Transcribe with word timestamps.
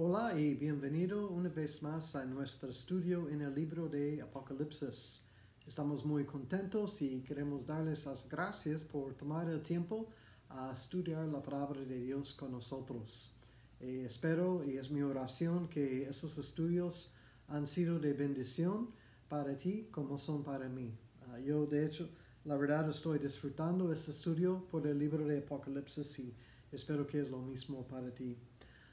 Hola 0.00 0.38
y 0.38 0.54
bienvenido 0.54 1.28
una 1.28 1.48
vez 1.48 1.82
más 1.82 2.14
a 2.14 2.24
nuestro 2.24 2.70
estudio 2.70 3.28
en 3.30 3.42
el 3.42 3.52
libro 3.52 3.88
de 3.88 4.22
Apocalipsis. 4.22 5.26
Estamos 5.66 6.04
muy 6.04 6.24
contentos 6.24 7.02
y 7.02 7.20
queremos 7.22 7.66
darles 7.66 8.06
las 8.06 8.28
gracias 8.28 8.84
por 8.84 9.14
tomar 9.14 9.48
el 9.48 9.60
tiempo 9.60 10.06
a 10.50 10.70
estudiar 10.72 11.26
la 11.26 11.42
palabra 11.42 11.80
de 11.80 11.98
Dios 11.98 12.32
con 12.32 12.52
nosotros. 12.52 13.34
Eh, 13.80 14.04
espero 14.06 14.62
y 14.62 14.76
es 14.76 14.88
mi 14.88 15.02
oración 15.02 15.66
que 15.68 16.08
esos 16.08 16.38
estudios 16.38 17.16
han 17.48 17.66
sido 17.66 17.98
de 17.98 18.12
bendición 18.12 18.90
para 19.28 19.56
ti 19.56 19.88
como 19.90 20.16
son 20.16 20.44
para 20.44 20.68
mí. 20.68 20.96
Ah, 21.26 21.40
yo 21.40 21.66
de 21.66 21.84
hecho, 21.84 22.08
la 22.44 22.56
verdad 22.56 22.88
estoy 22.88 23.18
disfrutando 23.18 23.92
este 23.92 24.12
estudio 24.12 24.64
por 24.70 24.86
el 24.86 24.96
libro 24.96 25.26
de 25.26 25.38
Apocalipsis 25.38 26.20
y 26.20 26.32
espero 26.70 27.04
que 27.04 27.18
es 27.18 27.28
lo 27.28 27.42
mismo 27.42 27.84
para 27.88 28.14
ti 28.14 28.38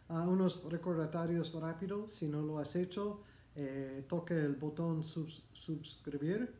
unos 0.09 0.63
recordatorios 0.65 1.53
rápidos, 1.53 2.11
si 2.11 2.27
no 2.27 2.41
lo 2.41 2.59
has 2.59 2.75
hecho, 2.75 3.21
eh, 3.55 4.03
toque 4.07 4.33
el 4.33 4.55
botón 4.55 5.03
suscribir 5.03 6.53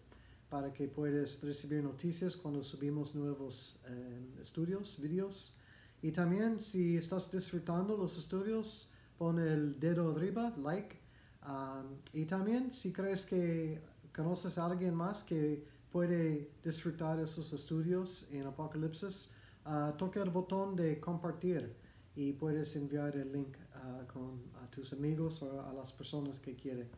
para 0.50 0.72
que 0.72 0.88
puedas 0.88 1.42
recibir 1.44 1.84
noticias 1.84 2.38
cuando 2.38 2.64
subimos 2.64 3.14
nuevos 3.16 3.82
eh, 3.88 4.42
estudios, 4.42 5.00
vídeos. 5.02 5.56
Y 6.02 6.12
también 6.12 6.60
si 6.60 6.98
estás 6.98 7.32
disfrutando 7.32 7.98
los 7.98 8.18
estudios, 8.18 8.90
pon 9.18 9.40
el 9.40 9.80
dedo 9.80 10.12
arriba, 10.12 10.54
like. 10.58 10.98
Um, 11.46 11.98
y 12.14 12.26
también 12.26 12.74
si 12.74 12.92
crees 12.92 13.26
que 13.26 13.82
conoces 14.16 14.58
a 14.58 14.66
alguien 14.66 14.96
más 14.96 15.24
que 15.24 15.64
puede 15.92 16.52
disfrutar 16.64 17.20
esos 17.20 17.54
estudios 17.54 18.32
en 18.32 18.48
Apocalipsis, 18.48 19.32
uh, 19.66 19.96
toque 19.98 20.20
el 20.20 20.30
botón 20.30 20.76
de 20.76 21.00
compartir 21.00 21.76
y 22.16 22.34
puedes 22.34 22.76
enviar 22.76 23.16
el 23.16 23.32
link 23.32 23.58
uh, 23.76 24.06
con, 24.12 24.42
a 24.64 24.70
tus 24.72 24.94
amigos 24.94 25.42
o 25.42 25.62
a 25.62 25.74
las 25.74 25.92
personas 25.92 26.40
que 26.40 26.56
quieren. 26.56 26.90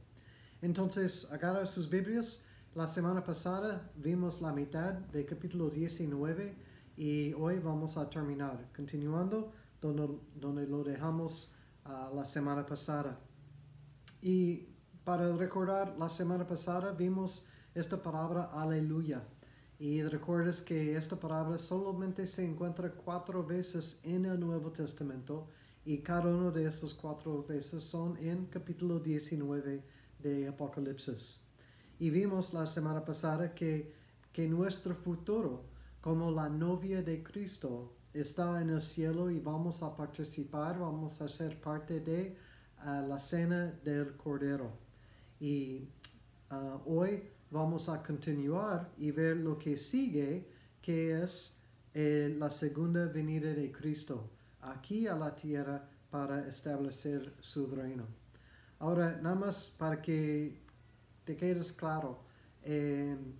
Entonces, 0.61 1.31
agarra 1.31 1.65
sus 1.65 1.89
Biblias. 1.89 2.43
La 2.75 2.87
semana 2.87 3.23
pasada 3.23 3.91
vimos 3.95 4.41
la 4.41 4.53
mitad 4.53 4.93
del 4.93 5.25
capítulo 5.25 5.69
19 5.69 6.55
y 6.95 7.33
hoy 7.33 7.59
vamos 7.59 7.97
a 7.97 8.09
terminar, 8.09 8.69
continuando 8.75 9.51
donde, 9.81 10.19
donde 10.35 10.67
lo 10.67 10.83
dejamos 10.83 11.53
uh, 11.85 12.15
la 12.15 12.25
semana 12.25 12.65
pasada. 12.65 13.19
Y 14.21 14.69
para 15.03 15.35
recordar, 15.35 15.95
la 15.97 16.09
semana 16.09 16.45
pasada 16.45 16.91
vimos 16.91 17.47
esta 17.73 18.01
palabra 18.01 18.51
aleluya. 18.53 19.23
Y 19.79 20.01
recuerdas 20.01 20.61
que 20.61 20.95
esta 20.95 21.19
palabra 21.19 21.59
solamente 21.59 22.25
se 22.25 22.43
encuentra 22.43 22.91
cuatro 22.91 23.45
veces 23.45 23.99
en 24.03 24.25
el 24.25 24.39
Nuevo 24.39 24.71
Testamento 24.71 25.47
y 25.85 25.99
cada 25.99 26.35
una 26.35 26.49
de 26.49 26.65
estas 26.65 26.95
cuatro 26.95 27.43
veces 27.43 27.83
son 27.83 28.17
en 28.17 28.47
capítulo 28.47 28.99
19 28.99 29.83
de 30.19 30.47
Apocalipsis. 30.47 31.43
Y 31.99 32.09
vimos 32.09 32.53
la 32.53 32.65
semana 32.65 33.05
pasada 33.05 33.53
que, 33.53 33.93
que 34.33 34.47
nuestro 34.47 34.95
futuro 34.95 35.65
como 36.01 36.31
la 36.31 36.49
novia 36.49 37.03
de 37.03 37.21
Cristo 37.21 37.93
está 38.13 38.59
en 38.61 38.71
el 38.71 38.81
cielo 38.81 39.29
y 39.29 39.39
vamos 39.39 39.83
a 39.83 39.95
participar, 39.95 40.79
vamos 40.79 41.21
a 41.21 41.27
ser 41.27 41.61
parte 41.61 41.99
de 41.99 42.35
la 42.83 43.19
cena 43.19 43.79
del 43.83 44.15
Cordero. 44.17 44.71
Y 45.39 45.87
uh, 46.49 46.79
hoy 46.85 47.23
vamos 47.51 47.89
a 47.89 48.03
continuar 48.03 48.91
y 48.97 49.11
ver 49.11 49.37
lo 49.37 49.57
que 49.57 49.77
sigue, 49.77 50.47
que 50.81 51.23
es 51.23 51.59
eh, 51.93 52.35
la 52.37 52.49
segunda 52.49 53.05
venida 53.05 53.53
de 53.53 53.71
Cristo 53.71 54.29
aquí 54.61 55.07
a 55.07 55.15
la 55.15 55.35
tierra 55.35 55.89
para 56.09 56.47
establecer 56.47 57.33
su 57.39 57.67
reino. 57.67 58.05
Ahora, 58.79 59.19
nada 59.21 59.35
más 59.35 59.73
para 59.77 60.01
que 60.01 60.61
te 61.23 61.35
quedes 61.35 61.71
claro, 61.71 62.19
em, 62.63 63.33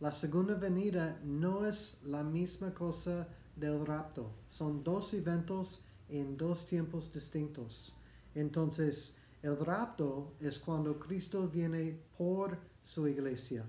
la 0.00 0.12
segunda 0.12 0.54
venida 0.54 1.20
no 1.22 1.66
es 1.66 2.02
la 2.04 2.22
misma 2.22 2.74
cosa 2.74 3.28
del 3.54 3.86
rapto. 3.86 4.32
Son 4.48 4.82
dos 4.82 5.14
eventos 5.14 5.84
en 6.08 6.36
dos 6.36 6.66
tiempos 6.66 7.12
distintos. 7.12 7.96
Entonces, 8.34 9.18
el 9.42 9.56
rapto 9.56 10.34
es 10.40 10.58
cuando 10.58 10.98
Cristo 10.98 11.48
viene 11.48 12.00
por 12.16 12.58
su 12.82 13.08
iglesia. 13.08 13.64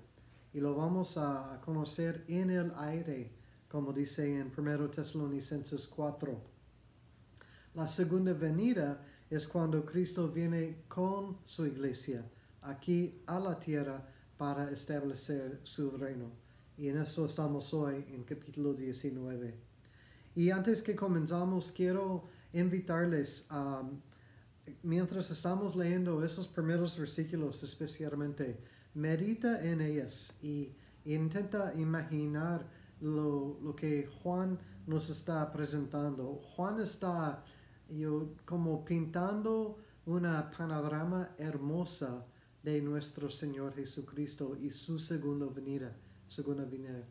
Y 0.53 0.59
lo 0.59 0.75
vamos 0.75 1.18
a 1.18 1.62
conocer 1.63 2.24
en 2.28 2.50
el 2.50 2.72
aire, 2.78 3.31
como 3.68 3.94
dice 3.94 4.40
en 4.40 4.51
1 4.56 4.90
Tesalonicenses 4.90 5.88
4. 5.88 6.40
La 7.75 7.88
segunda 7.88 8.34
venida 8.34 9.03
es 9.29 9.47
cuando 9.47 9.84
Cristo 9.84 10.29
viene 10.29 10.84
con 10.88 11.38
su 11.44 11.66
iglesia 11.66 12.24
aquí 12.62 13.22
a 13.25 13.40
la 13.40 13.59
tierra 13.59 14.07
para 14.38 14.72
establecer 14.72 15.59
su 15.63 15.91
reino. 15.91 16.31
Y 16.78 16.88
en 16.88 16.97
eso 16.97 17.25
estamos 17.25 17.74
hoy 17.74 18.06
en 18.09 18.24
capítulo 18.24 18.74
19. 18.74 19.56
Y 20.35 20.50
antes 20.50 20.81
que 20.81 20.95
comenzamos, 20.95 21.72
quiero 21.72 22.24
invitarles 22.51 23.47
a, 23.50 23.84
mientras 24.81 25.30
estamos 25.31 25.75
leyendo 25.75 26.24
esos 26.24 26.47
primeros 26.47 26.97
versículos 26.97 27.62
especialmente, 27.63 28.59
medita 28.93 29.63
en 29.63 29.81
ellas 29.81 30.37
y 30.41 30.71
intenta 31.05 31.73
imaginar 31.75 32.65
lo, 33.01 33.75
que 33.75 34.09
Juan 34.21 34.57
nos 34.87 35.09
está 35.09 35.51
presentando. 35.51 36.41
Juan 36.55 36.79
está 36.79 37.43
yo, 37.89 38.33
como 38.45 38.85
pintando 38.85 39.77
una 40.05 40.49
panorama 40.51 41.29
hermosa 41.37 42.25
de 42.61 42.81
nuestro 42.81 43.29
Señor 43.29 43.75
Jesucristo 43.75 44.57
y 44.61 44.69
su 44.69 44.97
segunda 44.99 45.47
venida. 45.47 45.93
Segunda 46.27 46.63
venida. 46.63 47.03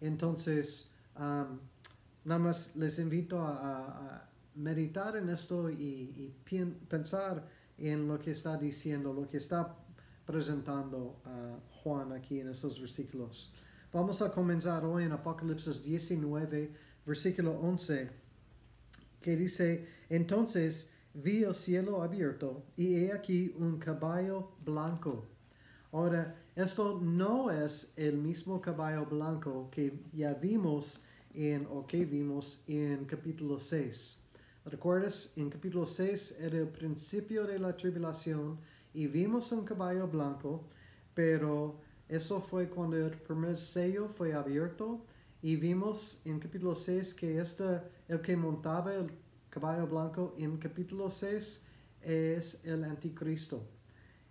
Entonces, 0.00 0.94
nada 1.16 2.38
más 2.38 2.76
les 2.76 2.98
invito 2.98 3.40
a, 3.40 4.26
meditar 4.52 5.16
en 5.16 5.28
esto 5.28 5.70
y, 5.70 5.74
y, 5.74 6.34
pensar 6.88 7.46
en 7.78 8.08
lo 8.08 8.18
que 8.20 8.32
está 8.32 8.58
diciendo, 8.58 9.12
lo 9.12 9.28
que 9.28 9.36
está 9.36 9.76
presentando 10.30 11.20
a 11.24 11.58
Juan 11.82 12.12
aquí 12.12 12.38
en 12.38 12.50
estos 12.50 12.80
versículos. 12.80 13.52
Vamos 13.92 14.22
a 14.22 14.30
comenzar 14.30 14.84
hoy 14.84 15.02
en 15.02 15.10
Apocalipsis 15.10 15.82
19, 15.82 16.70
versículo 17.04 17.58
11, 17.58 18.08
que 19.20 19.36
dice, 19.36 19.88
entonces 20.08 20.88
vi 21.14 21.42
el 21.42 21.52
cielo 21.52 22.00
abierto 22.00 22.62
y 22.76 22.94
he 22.94 23.12
aquí 23.12 23.52
un 23.58 23.80
caballo 23.80 24.52
blanco. 24.64 25.26
Ahora, 25.90 26.36
esto 26.54 27.00
no 27.02 27.50
es 27.50 27.92
el 27.96 28.16
mismo 28.16 28.60
caballo 28.60 29.06
blanco 29.06 29.68
que 29.72 29.98
ya 30.12 30.34
vimos 30.34 31.06
en, 31.34 31.66
o 31.68 31.84
que 31.88 32.04
vimos 32.04 32.62
en 32.68 33.04
capítulo 33.04 33.58
6. 33.58 34.20
¿Recuerdas? 34.64 35.32
En 35.36 35.50
capítulo 35.50 35.86
6 35.86 36.38
era 36.40 36.58
el 36.58 36.68
principio 36.68 37.48
de 37.48 37.58
la 37.58 37.76
tribulación 37.76 38.60
y 38.92 39.06
vimos 39.06 39.52
un 39.52 39.64
caballo 39.64 40.08
blanco, 40.08 40.64
pero 41.14 41.80
eso 42.08 42.40
fue 42.40 42.68
cuando 42.68 42.96
el 42.96 43.12
primer 43.12 43.56
sello 43.56 44.08
fue 44.08 44.32
abierto 44.34 45.04
y 45.42 45.56
vimos 45.56 46.20
en 46.24 46.40
capítulo 46.40 46.74
6 46.74 47.14
que 47.14 47.38
este, 47.38 47.80
el 48.08 48.20
que 48.20 48.36
montaba 48.36 48.94
el 48.94 49.10
caballo 49.48 49.86
blanco 49.86 50.34
en 50.36 50.58
capítulo 50.58 51.08
6 51.08 51.66
es 52.02 52.64
el 52.64 52.84
anticristo. 52.84 53.66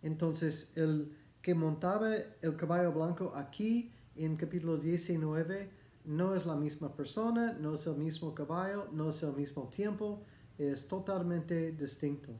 Entonces, 0.01 0.71
el 0.75 1.11
que 1.41 1.55
montaba 1.55 2.15
el 2.15 2.55
caballo 2.55 2.91
blanco 2.91 3.33
aquí 3.35 3.91
en 4.15 4.35
capítulo 4.35 4.77
19 4.77 5.69
no 6.05 6.35
es 6.35 6.45
la 6.45 6.55
misma 6.55 6.93
persona, 6.95 7.53
no 7.53 7.75
es 7.75 7.87
el 7.87 7.97
mismo 7.97 8.33
caballo, 8.33 8.87
no 8.91 9.09
es 9.09 9.23
el 9.23 9.33
mismo 9.33 9.69
tiempo, 9.69 10.23
es 10.57 10.87
totalmente 10.87 11.71
distinto. 11.71 12.33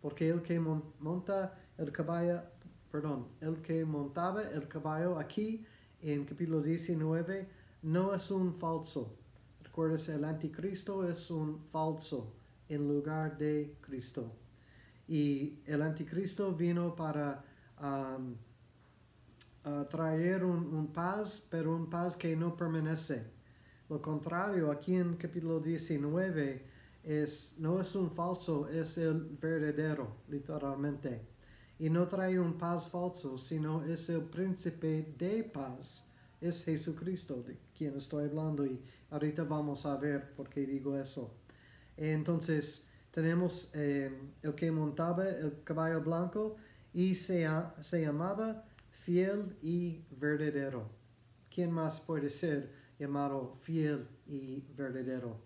Porque 0.00 0.28
el 0.28 0.42
que 0.42 0.60
monta 0.60 1.58
el 1.78 1.90
caballo, 1.90 2.42
perdón, 2.90 3.26
el 3.40 3.60
que 3.60 3.84
montaba 3.84 4.42
el 4.42 4.68
caballo 4.68 5.18
aquí 5.18 5.64
en 6.00 6.24
capítulo 6.24 6.60
19 6.62 7.48
no 7.82 8.14
es 8.14 8.30
un 8.30 8.54
falso. 8.54 9.16
Recuerdas, 9.62 10.08
el 10.08 10.24
anticristo 10.24 11.08
es 11.08 11.30
un 11.30 11.58
falso 11.72 12.34
en 12.68 12.86
lugar 12.86 13.36
de 13.36 13.76
Cristo. 13.80 14.32
Y 15.08 15.58
el 15.66 15.82
anticristo 15.82 16.52
vino 16.54 16.94
para 16.94 17.44
um, 17.82 18.36
traer 19.88 20.44
un, 20.44 20.74
un, 20.74 20.86
paz, 20.92 21.46
pero 21.50 21.74
un 21.74 21.90
paz 21.90 22.16
que 22.16 22.36
no 22.36 22.56
permanece. 22.56 23.24
Lo 23.90 24.00
contrario, 24.00 24.70
aquí 24.70 24.94
en 24.94 25.16
capítulo 25.16 25.60
19 25.60 26.64
es, 27.02 27.56
no 27.58 27.80
es 27.80 27.94
un 27.94 28.10
falso, 28.10 28.68
es 28.68 28.96
el 28.96 29.24
verdadero, 29.40 30.16
literalmente 30.28 31.33
y 31.78 31.90
no 31.90 32.06
trae 32.06 32.38
un 32.38 32.56
paz 32.56 32.88
falso, 32.88 33.36
sino 33.36 33.84
es 33.84 34.08
el 34.08 34.22
príncipe 34.22 35.14
de 35.18 35.44
paz. 35.44 36.08
Es 36.40 36.64
Jesucristo 36.64 37.42
de 37.42 37.56
quien 37.76 37.96
estoy 37.96 38.26
hablando 38.26 38.66
y 38.66 38.80
ahorita 39.10 39.44
vamos 39.44 39.86
a 39.86 39.96
ver 39.96 40.34
por 40.34 40.48
qué 40.48 40.66
digo 40.66 40.96
eso. 40.96 41.34
Entonces, 41.96 42.90
tenemos 43.10 43.70
eh, 43.74 44.12
el 44.42 44.54
que 44.54 44.70
montaba 44.70 45.28
el 45.28 45.62
caballo 45.64 46.00
blanco 46.00 46.56
y 46.92 47.14
se, 47.14 47.48
se 47.80 48.02
llamaba 48.02 48.64
fiel 48.90 49.56
y 49.62 50.04
verdadero. 50.10 50.90
¿Quién 51.52 51.70
más 51.70 52.00
puede 52.00 52.30
ser 52.30 52.72
llamado 52.98 53.56
fiel 53.62 54.06
y 54.26 54.64
verdadero? 54.76 55.40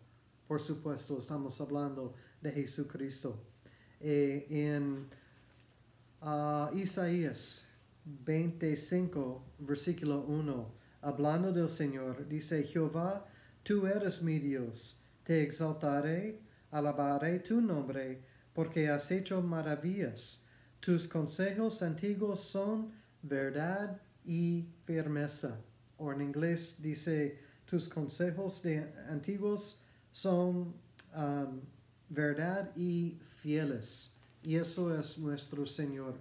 Por 0.47 0.61
supuesto, 0.61 1.19
estamos 1.19 1.61
hablando 1.61 2.15
de 2.41 2.53
Jesucristo. 2.53 3.45
Eh, 4.01 4.47
en 4.49 5.09
uh, 6.23 6.77
Isaías 6.77 7.67
25, 8.05 9.45
versículo 9.59 10.23
1, 10.23 10.75
hablando 11.03 11.53
del 11.53 11.69
Señor, 11.69 12.27
dice, 12.29 12.63
Jehová, 12.65 13.27
tú 13.63 13.87
eres 13.87 14.23
mi 14.23 14.39
Dios, 14.39 15.03
te 15.25 15.43
exaltaré, 15.43 16.41
alabaré 16.71 17.39
tu 17.41 17.61
nombre, 17.61 18.23
porque 18.53 18.89
has 18.89 19.11
hecho 19.11 19.43
maravillas. 19.43 20.47
Tus 20.81 21.07
consejos 21.07 21.83
antiguos 21.83 22.41
son 22.41 22.93
verdad 23.23 24.01
y 24.25 24.69
firmeza. 24.85 25.61
O 25.97 26.13
en 26.13 26.21
inglés 26.21 26.77
dice, 26.81 27.39
tus 27.65 27.89
consejos 27.89 28.63
de 28.63 28.93
antiguos 29.09 29.85
son 30.11 30.75
um, 31.15 31.61
verdad 32.09 32.71
y 32.75 33.19
fieles. 33.41 34.18
Y 34.43 34.57
eso 34.57 34.99
es 34.99 35.19
nuestro 35.19 35.67
Señor, 35.67 36.15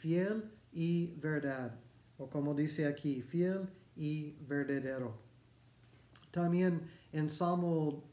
fiel 0.00 0.44
y 0.72 1.14
verdad. 1.16 1.78
O 2.18 2.28
como 2.28 2.54
dice 2.54 2.86
aquí, 2.86 3.22
fiel 3.22 3.68
y 3.96 4.36
verdadero. 4.46 5.18
También 6.30 6.82
en 7.12 7.30
Salmo 7.30 8.04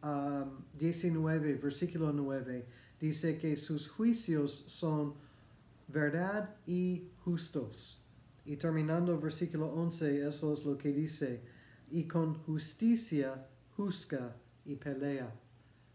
19, 0.79 1.55
um, 1.55 1.61
versículo 1.61 2.13
9, 2.13 2.65
dice 2.99 3.37
que 3.37 3.55
sus 3.55 3.89
juicios 3.89 4.63
son 4.67 5.13
verdad 5.87 6.55
y 6.65 7.09
justos. 7.23 8.07
Y 8.45 8.57
terminando 8.57 9.19
versículo 9.19 9.67
11, 9.73 10.25
eso 10.27 10.53
es 10.53 10.65
lo 10.65 10.77
que 10.77 10.91
dice, 10.91 11.41
y 11.91 12.05
con 12.05 12.33
justicia 12.33 13.47
juzga 13.75 14.35
y 14.65 14.75
pelea. 14.75 15.33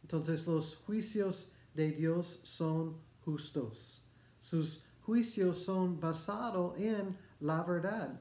Entonces 0.02 0.46
los 0.46 0.76
juicios 0.76 1.52
de 1.74 1.92
Dios 1.92 2.40
son 2.44 2.96
justos. 3.28 4.02
Sus 4.38 4.86
juicios 5.02 5.62
son 5.62 6.00
basados 6.00 6.78
en 6.78 7.14
la 7.40 7.62
verdad, 7.62 8.18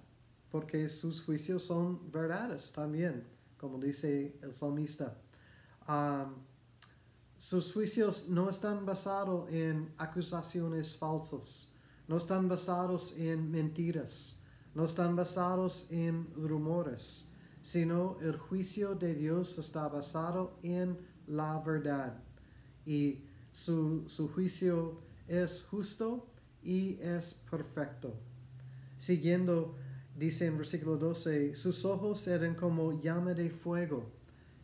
porque 0.52 0.90
sus 0.90 1.22
juicios 1.22 1.64
son 1.64 2.12
verdades 2.12 2.74
también, 2.74 3.26
como 3.58 3.80
dice 3.80 4.38
el 4.42 4.52
salmista. 4.52 5.18
sus 7.38 7.72
juicios 7.72 8.28
no 8.28 8.50
están 8.50 8.86
basados 8.86 9.50
en 9.50 9.94
acusaciones 9.98 10.98
falsas, 10.98 11.72
no 12.10 12.18
están 12.18 12.50
basados 12.50 13.16
en 13.18 13.50
mentiras, 13.50 14.42
no 14.76 14.84
están 14.84 15.16
basados 15.16 15.88
en 15.90 16.28
rumores, 16.36 17.30
sino 17.62 18.18
el 18.20 18.36
juicio 18.38 18.94
de 18.96 19.16
Dios 19.16 19.58
está 19.58 19.88
basado 19.88 20.60
en 20.64 20.98
la 21.28 21.60
verdad. 21.60 22.22
Y 22.86 23.27
su, 23.58 24.30
juicio 24.34 25.00
es 25.28 25.64
justo 25.64 26.28
y 26.64 27.00
es 27.02 27.34
perfecto. 27.50 28.14
Siguiendo, 28.98 29.76
dice 30.16 30.46
en 30.46 30.58
versículo 30.58 30.98
12, 30.98 31.56
sus 31.56 31.84
ojos 31.84 32.28
eran 32.28 32.56
como 32.56 33.02
llama 33.02 33.34
de 33.34 33.50
fuego. 33.50 34.12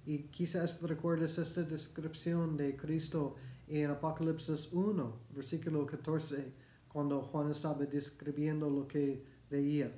Y 0.05 0.23
quizás 0.23 0.81
recuerdes 0.81 1.37
esta 1.37 1.63
descripción 1.63 2.55
de 2.55 2.75
Cristo 2.75 3.35
en 3.67 3.89
Apocalipsis 3.89 4.69
1, 4.71 5.19
versículo 5.35 5.85
14, 5.85 6.53
cuando 6.87 7.21
Juan 7.23 7.49
estaba 7.49 7.85
describiendo 7.85 8.69
lo 8.69 8.87
que 8.87 9.25
veía. 9.49 9.91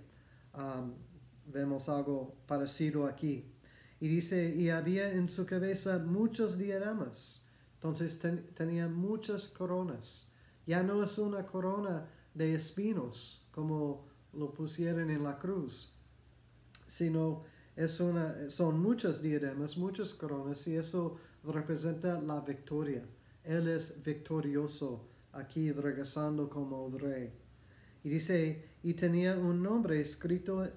Um, 0.53 0.93
vemos 1.45 1.89
algo 1.89 2.35
parecido 2.47 3.05
aquí. 3.05 3.51
Y 3.99 4.07
dice, 4.07 4.55
y 4.55 4.69
había 4.69 5.11
en 5.11 5.27
su 5.27 5.45
cabeza 5.45 5.97
muchos 5.99 6.57
diademas. 6.57 7.44
Entonces 7.75 8.19
tenía 8.53 8.87
muchas 8.87 9.47
coronas. 9.47 10.31
Ya 10.65 10.81
no 10.81 11.03
es 11.03 11.17
una 11.17 11.45
corona 11.45 12.07
de 12.33 12.55
espinos 12.55 13.47
como 13.51 14.07
lo 14.33 14.53
pusieron 14.53 15.09
en 15.09 15.23
la 15.23 15.37
cruz, 15.39 15.93
sino 16.85 17.43
es 17.75 17.99
una, 17.99 18.49
son 18.49 18.79
muchas 18.79 19.21
diademas, 19.21 19.77
muchas 19.77 20.13
coronas, 20.13 20.67
y 20.67 20.75
eso 20.75 21.17
representa 21.43 22.19
la 22.21 22.41
victoria. 22.41 23.03
Él 23.43 23.67
es 23.67 24.01
victorioso 24.03 25.07
aquí 25.33 25.71
regresando 25.71 26.49
como 26.49 26.89
rey. 26.97 27.31
Y 28.03 28.09
dice, 28.09 28.65
y 28.83 28.93
tenía 28.93 29.37
un 29.37 29.61
nombre 29.61 29.99
escrito 29.99 30.67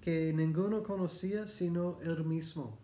que 0.00 0.32
ninguno 0.34 0.82
conocía 0.82 1.46
sino 1.46 1.98
él 2.02 2.24
mismo. 2.24 2.78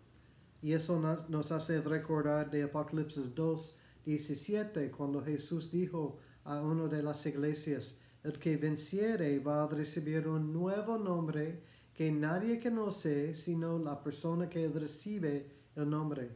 Y 0.61 0.73
eso 0.73 0.99
nos 1.27 1.51
hace 1.51 1.81
recordar 1.81 2.51
de 2.51 2.63
Apocalipsis 2.63 3.33
2, 3.33 3.77
17, 4.05 4.91
cuando 4.91 5.23
Jesús 5.23 5.71
dijo 5.71 6.19
a 6.43 6.61
una 6.61 6.87
de 6.87 7.03
las 7.03 7.25
iglesias, 7.25 7.99
el 8.23 8.37
que 8.37 8.57
venciere 8.57 9.39
va 9.39 9.63
a 9.63 9.67
recibir 9.67 10.27
un 10.27 10.53
nuevo 10.53 10.97
nombre 10.97 11.63
que 11.93 12.11
nadie 12.11 12.59
conoce 12.59 13.33
sino 13.33 13.79
la 13.79 14.01
persona 14.03 14.49
que 14.49 14.67
recibe 14.67 15.51
el 15.75 15.89
nombre. 15.89 16.29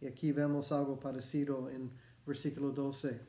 Y 0.00 0.06
aquí 0.06 0.32
vemos 0.32 0.72
algo 0.72 0.98
parecido 0.98 1.70
en 1.70 1.90
versículo 2.26 2.70
12. 2.70 3.20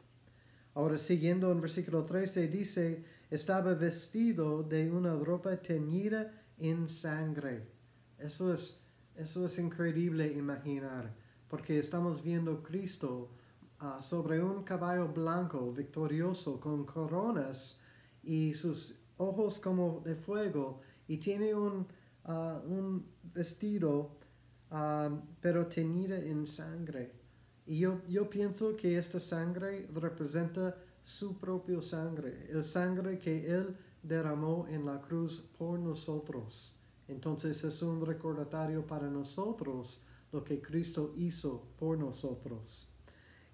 Ahora 0.73 0.97
siguiendo 0.97 1.51
en 1.51 1.61
versículo 1.61 2.05
13 2.05 2.47
dice, 2.47 3.03
estaba 3.29 3.73
vestido 3.73 4.63
de 4.63 4.91
una 4.91 5.15
ropa 5.15 5.57
teñida 5.57 6.31
en 6.57 6.87
sangre. 6.87 7.67
Eso 8.17 8.53
es, 8.53 8.80
eso 9.15 9.45
es 9.45 9.59
increíble 9.59 10.31
imaginar, 10.33 11.13
porque 11.47 11.79
estamos 11.79 12.23
viendo 12.23 12.63
Cristo 12.63 13.29
ah, 13.79 14.01
sobre 14.01 14.41
un 14.41 14.63
caballo 14.63 15.07
blanco, 15.07 15.71
victorioso, 15.71 16.59
con 16.59 16.85
coronas 16.85 17.81
y 18.23 18.53
sus 18.53 18.99
ojos 19.17 19.59
como 19.59 20.01
de 20.01 20.15
fuego, 20.15 20.81
y 21.07 21.17
tiene 21.17 21.53
un, 21.53 21.87
ah, 22.25 22.61
un 22.65 23.05
vestido, 23.21 24.17
ah, 24.69 25.09
pero 25.39 25.67
teñida 25.67 26.17
en 26.17 26.47
sangre. 26.47 27.13
Y 27.65 27.79
yo, 27.79 28.01
yo 28.07 28.29
pienso 28.29 28.75
que 28.75 28.97
esta 28.97 29.19
sangre 29.19 29.87
representa 29.93 30.75
su 31.03 31.39
propio 31.39 31.81
sangre, 31.81 32.47
el 32.49 32.63
sangre 32.63 33.19
que 33.19 33.47
Él 33.47 33.75
derramó 34.03 34.67
en 34.67 34.85
la 34.85 34.99
cruz 35.01 35.51
por 35.57 35.79
nosotros. 35.79 36.80
Entonces 37.11 37.63
es 37.63 37.81
un 37.81 38.05
recordatorio 38.05 38.87
para 38.87 39.09
nosotros 39.09 40.07
lo 40.31 40.43
que 40.43 40.61
Cristo 40.61 41.13
hizo 41.17 41.67
por 41.77 41.97
nosotros. 41.97 42.89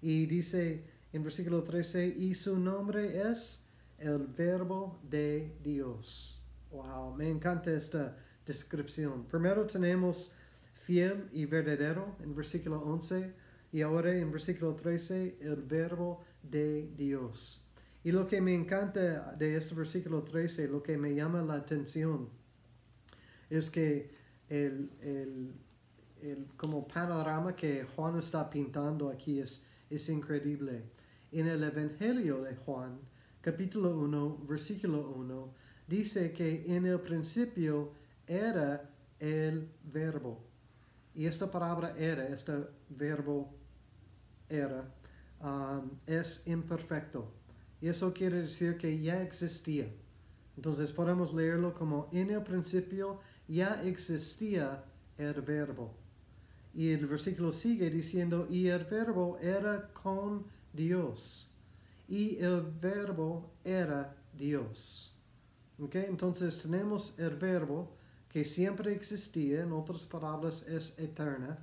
Y 0.00 0.26
dice 0.26 0.84
en 1.12 1.24
versículo 1.24 1.64
13, 1.64 2.06
y 2.06 2.34
su 2.34 2.58
nombre 2.58 3.30
es 3.30 3.66
el 3.98 4.26
verbo 4.26 5.00
de 5.02 5.56
Dios. 5.62 6.46
Wow, 6.70 7.14
me 7.16 7.28
encanta 7.28 7.72
esta 7.72 8.16
descripción. 8.46 9.24
Primero 9.24 9.66
tenemos 9.66 10.32
fiel 10.74 11.28
y 11.32 11.46
verdadero 11.46 12.16
en 12.20 12.34
versículo 12.34 12.80
11 12.82 13.34
y 13.72 13.82
ahora 13.82 14.16
en 14.16 14.30
versículo 14.30 14.74
13 14.74 15.38
el 15.40 15.56
verbo 15.56 16.22
de 16.42 16.92
Dios. 16.96 17.64
Y 18.04 18.12
lo 18.12 18.26
que 18.26 18.40
me 18.40 18.54
encanta 18.54 19.32
de 19.32 19.56
este 19.56 19.74
versículo 19.74 20.22
13, 20.22 20.68
lo 20.68 20.82
que 20.82 20.96
me 20.96 21.14
llama 21.14 21.42
la 21.42 21.54
atención, 21.54 22.28
es 23.50 23.70
que 23.70 24.10
el, 24.48 24.90
el, 25.00 25.54
el 26.22 26.46
como 26.56 26.86
panorama 26.86 27.54
que 27.54 27.84
Juan 27.84 28.18
está 28.18 28.48
pintando 28.48 29.08
aquí 29.08 29.40
es, 29.40 29.66
es 29.90 30.08
increíble. 30.08 30.84
En 31.30 31.46
el 31.46 31.62
Evangelio 31.62 32.42
de 32.42 32.56
Juan, 32.56 32.98
capítulo 33.40 33.98
1, 33.98 34.46
versículo 34.48 35.10
1, 35.10 35.54
dice 35.86 36.32
que 36.32 36.64
en 36.74 36.86
el 36.86 37.00
principio 37.00 37.92
era 38.26 38.90
el 39.18 39.70
verbo. 39.84 40.44
Y 41.14 41.26
esta 41.26 41.50
palabra 41.50 41.94
era, 41.98 42.28
este 42.28 42.52
verbo 42.88 43.52
era, 44.48 44.88
um, 45.40 45.90
es 46.06 46.46
imperfecto. 46.46 47.32
Y 47.80 47.88
eso 47.88 48.12
quiere 48.12 48.42
decir 48.42 48.76
que 48.76 49.00
ya 49.00 49.22
existía. 49.22 49.88
Entonces 50.56 50.92
podemos 50.92 51.32
leerlo 51.32 51.74
como 51.74 52.08
en 52.12 52.30
el 52.30 52.42
principio 52.42 53.20
ya 53.48 53.82
existía 53.82 54.84
el 55.16 55.40
verbo. 55.40 55.94
Y 56.74 56.92
el 56.92 57.06
versículo 57.06 57.50
sigue 57.50 57.90
diciendo, 57.90 58.46
y 58.48 58.68
el 58.68 58.84
verbo 58.84 59.38
era 59.40 59.88
con 59.92 60.46
Dios. 60.72 61.50
Y 62.06 62.36
el 62.36 62.60
verbo 62.60 63.50
era 63.64 64.14
Dios. 64.32 65.14
¿Okay? 65.80 66.04
Entonces 66.08 66.62
tenemos 66.62 67.18
el 67.18 67.36
verbo 67.36 67.96
que 68.28 68.44
siempre 68.44 68.92
existía, 68.92 69.62
en 69.62 69.72
otras 69.72 70.06
palabras 70.06 70.62
es 70.68 70.98
eterna. 70.98 71.58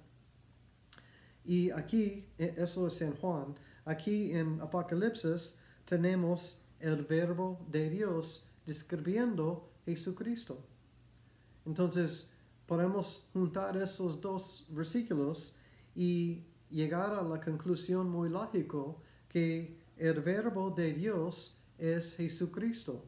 Y 1.43 1.69
aquí, 1.69 2.25
e, 2.37 2.55
eso 2.57 2.87
es 2.87 3.01
en 3.01 3.13
Juan, 3.15 3.55
aquí 3.85 4.31
en 4.31 4.59
Apocalipsis 4.61 5.59
tenemos 5.85 6.65
el 6.79 7.03
verbo 7.03 7.59
de 7.69 7.89
Dios 7.89 8.49
describiendo 8.65 9.69
Jesucristo. 9.85 10.59
Entonces, 11.65 12.33
podemos 12.65 13.29
juntar 13.33 13.77
esos 13.77 14.21
dos 14.21 14.67
versículos 14.69 15.57
y 15.95 16.43
llegar 16.69 17.13
a 17.13 17.21
la 17.21 17.39
conclusión 17.39 18.09
muy 18.09 18.29
lógico 18.29 19.01
que 19.29 19.79
el 19.97 20.21
verbo 20.21 20.71
de 20.71 20.93
Dios 20.93 21.63
es 21.77 22.15
Jesucristo. 22.15 23.05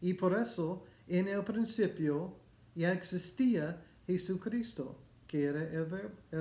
Y 0.00 0.14
por 0.14 0.38
eso, 0.38 0.84
en 1.06 1.28
el 1.28 1.42
principio 1.44 2.36
ya 2.74 2.92
existía 2.92 3.84
Jesucristo, 4.06 4.98
que 5.26 5.44
era 5.44 5.62
el, 5.62 5.84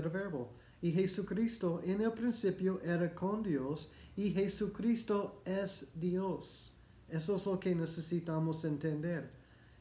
verbo. 0.09 0.53
Y 0.81 0.91
Jesucristo 0.91 1.81
en 1.83 2.01
el 2.01 2.11
principio 2.11 2.79
era 2.81 3.13
con 3.13 3.43
Dios 3.43 3.91
y 4.15 4.31
Jesucristo 4.31 5.41
es 5.45 5.91
Dios. 5.99 6.75
Eso 7.09 7.35
es 7.35 7.45
lo 7.45 7.59
que 7.59 7.75
necesitamos 7.75 8.63
entender. 8.63 9.31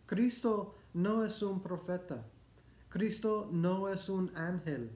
Cristo 0.07 0.75
no 0.99 1.25
es 1.25 1.43
un 1.43 1.63
profeta. 1.63 2.27
Cristo 2.89 3.49
no 3.53 3.89
es 3.89 4.09
un 4.09 4.37
ángel. 4.37 4.91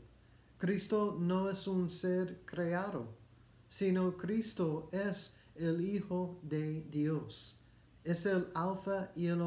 Cristo 0.59 1.17
no 1.21 1.49
es 1.49 1.69
un 1.69 1.91
ser 1.91 2.41
creado, 2.45 3.15
sino 3.69 4.17
Cristo 4.17 4.89
es 4.91 5.39
el 5.55 5.81
Hijo 5.81 6.41
de 6.43 6.83
Dios. 6.91 7.65
Es 8.03 8.27
el 8.27 8.49
alfa 8.55 9.13
y 9.15 9.27
el 9.27 9.41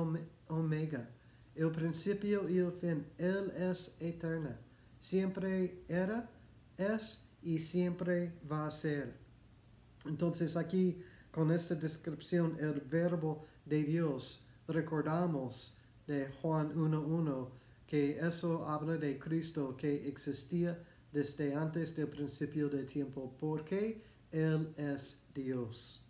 omega, 0.47 1.09
el 1.55 1.71
principio 1.71 2.47
y 2.47 2.59
el 2.59 2.71
fin. 2.71 3.05
Él 3.17 3.51
es 3.57 3.97
eterna. 3.99 4.57
Siempre 5.01 5.83
era, 5.89 6.29
es 6.77 7.29
y 7.43 7.59
siempre 7.59 8.39
va 8.49 8.65
a 8.67 8.71
ser. 8.71 9.17
Entonces 10.05 10.55
aquí, 10.55 11.03
con 11.31 11.51
esta 11.51 11.75
descripción, 11.75 12.57
el 12.61 12.79
verbo 12.79 13.45
de 13.65 13.83
Dios, 13.83 14.49
recordamos 14.69 15.81
de 16.07 16.27
Juan 16.41 16.73
1.1 16.75 17.47
que 17.87 18.19
eso 18.19 18.67
habla 18.67 18.97
de 18.97 19.19
Cristo 19.19 19.75
que 19.77 20.07
existía 20.07 20.83
desde 21.11 21.55
antes 21.55 21.95
del 21.95 22.07
principio 22.07 22.67
del 22.67 22.85
tiempo, 22.85 23.35
porque 23.39 24.03
Él 24.31 24.73
es 24.75 25.23
Dios. 25.33 26.05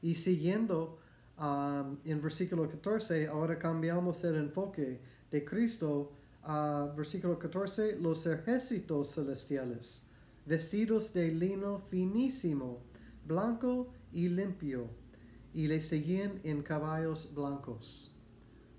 Y 0.00 0.14
siguiendo 0.14 0.98
um, 1.38 1.98
en 2.04 2.22
versículo 2.22 2.68
14, 2.68 3.26
ahora 3.28 3.58
cambiamos 3.58 4.24
el 4.24 4.36
enfoque 4.36 5.00
de 5.30 5.44
Cristo 5.44 6.12
a 6.42 6.90
versículo 6.96 7.38
14, 7.38 7.98
los 8.00 8.26
ejércitos 8.26 9.14
celestiales, 9.14 10.06
vestidos 10.46 11.12
de 11.12 11.32
lino 11.32 11.80
finísimo, 11.80 12.78
blanco 13.26 13.92
y 14.10 14.28
limpio, 14.30 14.88
y 15.52 15.66
le 15.66 15.82
seguían 15.82 16.40
en 16.44 16.62
caballos 16.62 17.34
blancos. 17.34 18.19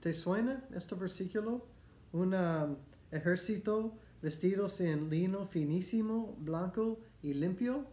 ¿Te 0.01 0.15
suena 0.15 0.65
este 0.74 0.96
versículo? 0.96 1.67
Un 2.12 2.34
um, 2.34 2.75
ejército 3.12 3.93
vestidos 4.20 4.81
en 4.81 5.12
lino 5.12 5.46
finísimo, 5.46 6.36
blanco 6.39 7.00
y 7.22 7.36
limpio. 7.36 7.86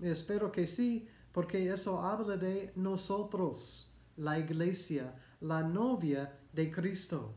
Espero 0.00 0.50
que 0.50 0.66
sí, 0.66 1.06
porque 1.30 1.72
eso 1.72 2.02
habla 2.02 2.36
de 2.36 2.72
nosotros, 2.74 3.94
la 4.16 4.40
iglesia, 4.40 5.14
la 5.40 5.62
novia 5.62 6.36
de 6.52 6.68
Cristo. 6.72 7.36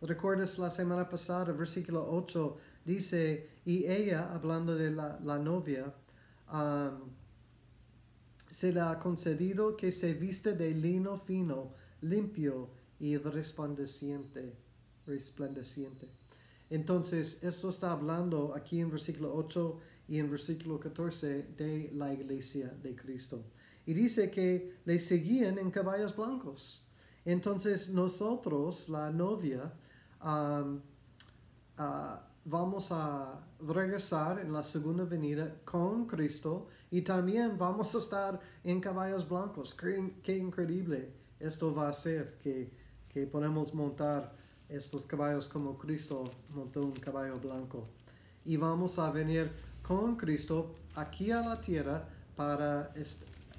¿Recuerdas 0.00 0.56
la 0.60 0.70
semana 0.70 1.08
pasada, 1.08 1.52
versículo 1.52 2.08
8, 2.12 2.56
dice, 2.84 3.50
y 3.64 3.86
ella, 3.86 4.32
hablando 4.32 4.76
de 4.76 4.92
la, 4.92 5.38
novia, 5.38 5.92
um, 6.52 7.10
se 8.52 8.72
le 8.72 8.80
ha 8.80 9.00
concedido 9.00 9.76
que 9.76 9.90
se 9.90 10.14
viste 10.14 10.52
de 10.52 10.70
lino 10.70 11.18
fino, 11.18 11.74
limpio 12.02 12.81
y 13.02 13.16
resplandeciente. 13.18 14.54
resplandeciente. 15.06 16.08
Entonces, 16.70 17.42
esto 17.42 17.68
está 17.68 17.90
hablando 17.90 18.54
aquí 18.54 18.78
en 18.80 18.90
versículo 18.90 19.34
8 19.34 19.80
y 20.08 20.20
en 20.20 20.30
versículo 20.30 20.78
14 20.78 21.42
de 21.58 21.90
la 21.92 22.14
iglesia 22.14 22.68
de 22.80 22.94
Cristo. 22.94 23.42
Y 23.84 23.92
dice 23.92 24.30
que 24.30 24.76
le 24.84 25.00
seguían 25.00 25.58
en 25.58 25.72
caballos 25.72 26.14
blancos. 26.14 26.86
Entonces 27.24 27.90
nosotros, 27.90 28.88
la 28.88 29.10
novia, 29.10 29.72
ah, 30.20 30.78
vamos 32.44 32.92
a 32.92 33.44
regresar 33.60 34.38
en 34.38 34.52
la 34.52 34.62
segunda 34.62 35.04
venida 35.04 35.56
con 35.64 36.06
Cristo 36.06 36.68
y 36.90 37.02
también 37.02 37.58
vamos 37.58 37.92
a 37.96 37.98
estar 37.98 38.40
en 38.62 38.80
caballos 38.80 39.28
blancos. 39.28 39.74
Qué, 39.74 40.36
increíble 40.36 41.12
esto 41.40 41.74
va 41.74 41.88
a 41.88 41.94
ser, 41.94 42.38
que, 42.42 42.81
que 43.12 43.26
podemos 43.26 43.74
montar 43.74 44.34
estos 44.68 45.06
caballos 45.06 45.48
como 45.48 45.76
Cristo 45.76 46.24
montó 46.50 46.80
un 46.80 46.92
caballo 46.92 47.38
blanco. 47.38 47.86
Y 48.44 48.56
vamos 48.56 48.98
a 48.98 49.10
venir 49.10 49.50
con 49.82 50.16
Cristo 50.16 50.74
aquí 50.94 51.30
a 51.30 51.42
la 51.42 51.60
tierra 51.60 52.08
para 52.34 52.92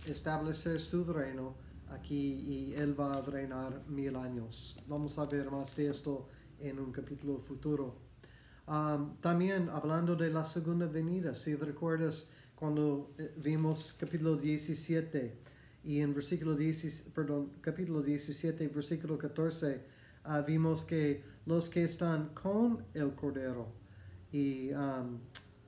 establecer 0.06 0.82
su 0.82 1.06
reino 1.06 1.54
aquí 1.92 2.16
y 2.16 2.74
Él 2.74 3.00
va 3.00 3.14
a 3.14 3.22
reinar 3.22 3.84
mil 3.88 4.16
años. 4.16 4.82
Vamos 4.88 5.20
a 5.20 5.26
ver 5.26 5.52
más 5.52 5.76
de 5.76 5.90
esto 5.90 6.28
en 6.60 6.80
un 6.80 6.92
capítulo 6.92 7.38
futuro. 7.38 7.96
Um, 8.66 9.18
también 9.18 9.70
hablando 9.70 10.16
de 10.16 10.30
la 10.30 10.46
segunda 10.46 10.88
venida, 10.88 11.36
si 11.36 11.56
recuerdas 11.56 12.34
cuando 12.56 13.14
eh, 13.18 13.34
vimos 13.38 13.96
capítulo 14.00 14.38
17 14.38 15.38
y 15.84 16.00
en 16.00 16.14
versículo 16.14 16.56
10, 16.56 17.12
perdón, 17.14 17.52
capítulo 17.62 18.02
17, 18.02 18.68
versículo 18.70 19.18
14, 19.18 19.82
uh, 20.26 20.46
vimos 20.46 20.86
que 20.86 21.24
los 21.46 21.70
que 21.70 21.84
están 21.84 22.30
con 22.34 22.86
el 22.94 23.14
Cordero 23.16 23.68
y 24.32 24.72
um, 24.72 25.20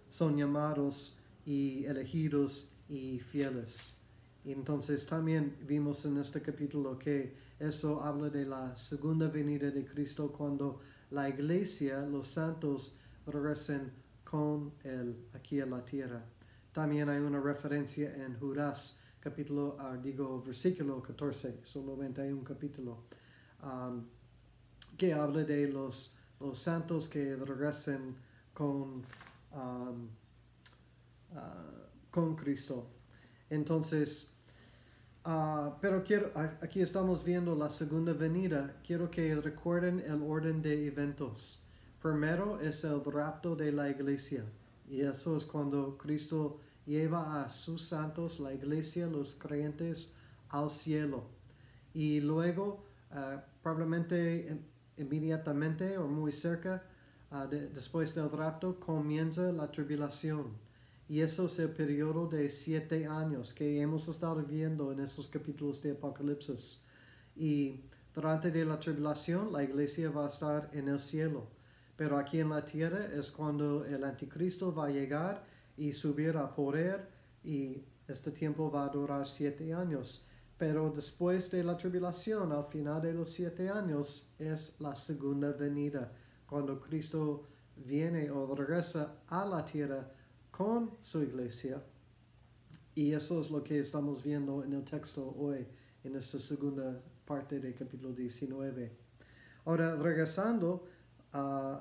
son 0.09 0.37
llamados 0.37 1.21
y 1.45 1.85
elegidos 1.85 2.73
y 2.87 3.19
fieles. 3.19 4.01
Entonces 4.45 5.05
también 5.05 5.57
vimos 5.67 6.05
en 6.05 6.17
este 6.17 6.41
capítulo 6.41 6.97
que 6.97 7.35
eso 7.59 8.03
habla 8.03 8.29
de 8.29 8.45
la 8.45 8.77
segunda 8.77 9.27
venida 9.27 9.71
de 9.71 9.85
Cristo 9.85 10.31
cuando 10.31 10.81
la 11.11 11.27
iglesia, 11.29 12.01
los 12.01 12.27
santos, 12.27 12.97
regresen 13.25 13.91
con 14.23 14.73
Él 14.83 15.15
aquí 15.33 15.59
en 15.59 15.71
la 15.71 15.83
tierra. 15.83 16.23
También 16.71 17.09
hay 17.09 17.19
una 17.19 17.39
referencia 17.39 18.13
en 18.15 18.37
Judas, 18.37 19.01
capítulo, 19.25 19.75
uh, 19.79 20.01
digo, 20.01 20.41
versículo 20.41 21.01
14, 21.01 21.61
son 21.63 21.85
91 21.87 22.43
capítulo, 22.43 23.03
um, 23.61 24.05
que 24.95 25.13
habla 25.13 25.43
de 25.43 25.67
los, 25.67 26.17
los 26.39 26.59
santos 26.59 27.09
que 27.09 27.35
regresen 27.35 28.15
con 28.53 29.03
Um, 29.55 30.09
uh, 31.31 31.37
con 32.11 32.35
Cristo. 32.35 32.87
Entonces, 33.49 34.35
uh, 35.25 35.71
pero 35.79 36.03
quiero, 36.03 36.31
aquí 36.61 36.81
estamos 36.81 37.23
viendo 37.23 37.55
la 37.55 37.69
segunda 37.69 38.11
venida. 38.13 38.75
Quiero 38.85 39.09
que 39.09 39.33
recuerden 39.35 40.01
el 40.01 40.21
orden 40.21 40.61
de 40.61 40.87
eventos. 40.87 41.63
Primero 42.01 42.59
es 42.59 42.83
el 42.83 43.03
rapto 43.03 43.55
de 43.55 43.71
la 43.71 43.89
iglesia. 43.89 44.43
Y 44.89 45.01
eso 45.01 45.37
es 45.37 45.45
cuando 45.45 45.97
Cristo 45.97 46.59
lleva 46.85 47.43
a 47.43 47.49
sus 47.49 47.83
santos, 47.83 48.39
la 48.39 48.53
iglesia, 48.53 49.07
los 49.07 49.33
creyentes, 49.35 50.13
al 50.49 50.69
cielo. 50.69 51.23
Y 51.93 52.21
luego, 52.21 52.85
uh, 53.11 53.39
probablemente 53.61 54.61
inmediatamente 54.97 55.97
o 55.97 56.07
muy 56.07 56.31
cerca, 56.31 56.83
Ah, 57.37 57.47
después 57.47 58.15
del 58.15 58.29
rapto 58.31 58.79
comienza 58.79 59.51
la 59.51 59.69
tribulación. 59.69 60.53
Y 61.09 61.19
eso 61.19 61.47
es 61.47 61.59
el 61.59 61.69
periodo 61.69 62.27
de 62.27 62.49
siete 62.49 63.07
años 63.07 63.53
que 63.53 63.81
hemos 63.81 64.07
estado 64.07 64.41
viendo 64.43 64.91
en 64.93 65.01
esos 65.01 65.27
capítulos 65.27 65.81
de 65.81 65.91
Apocalipsis. 65.91 66.85
Y 67.35 67.81
durante 68.13 68.51
de 68.51 68.63
la 68.63 68.79
tribulación 68.79 69.51
la 69.51 69.63
iglesia 69.63 70.09
va 70.11 70.25
a 70.25 70.29
estar 70.29 70.69
en 70.71 70.87
el 70.87 70.99
cielo. 70.99 71.47
Pero 71.97 72.17
aquí 72.17 72.39
en 72.39 72.49
la 72.49 72.63
tierra 72.63 73.05
es 73.05 73.31
cuando 73.31 73.83
el 73.83 74.05
anticristo 74.05 74.73
va 74.73 74.85
a 74.87 74.91
llegar 74.91 75.45
y 75.77 75.93
subir 75.93 76.37
a 76.37 76.53
poder 76.53 77.09
y 77.43 77.83
este 78.07 78.31
tiempo 78.31 78.71
va 78.71 78.85
a 78.85 78.89
durar 78.89 79.27
siete 79.27 79.73
años. 79.73 80.27
Pero 80.57 80.89
después 80.89 81.51
de 81.51 81.63
la 81.63 81.75
tribulación, 81.75 82.51
al 82.51 82.65
final 82.65 83.01
de 83.01 83.13
los 83.13 83.31
siete 83.31 83.69
años, 83.69 84.33
es 84.39 84.79
la 84.79 84.95
segunda 84.95 85.51
venida 85.51 86.11
cuando 86.45 86.79
Cristo 86.79 87.43
viene 87.75 88.31
o 88.31 88.55
regresa 88.55 89.17
a 89.27 89.45
la 89.45 89.65
tierra 89.65 90.09
con 90.51 90.91
su 91.01 91.23
iglesia. 91.23 91.83
Y 92.93 93.11
eso 93.11 93.41
es 93.41 93.51
lo 93.51 93.61
que 93.61 93.79
estamos 93.79 94.23
viendo 94.23 94.63
en 94.63 94.71
el 94.71 94.83
texto 94.85 95.35
hoy, 95.37 95.67
en 96.03 96.15
esta 96.15 96.39
segunda 96.39 97.01
parte 97.25 97.59
del 97.59 97.75
capítulo 97.75 98.13
19. 98.13 98.91
Ahora, 99.65 99.95
regresando 99.95 100.87
uh, 101.33 101.77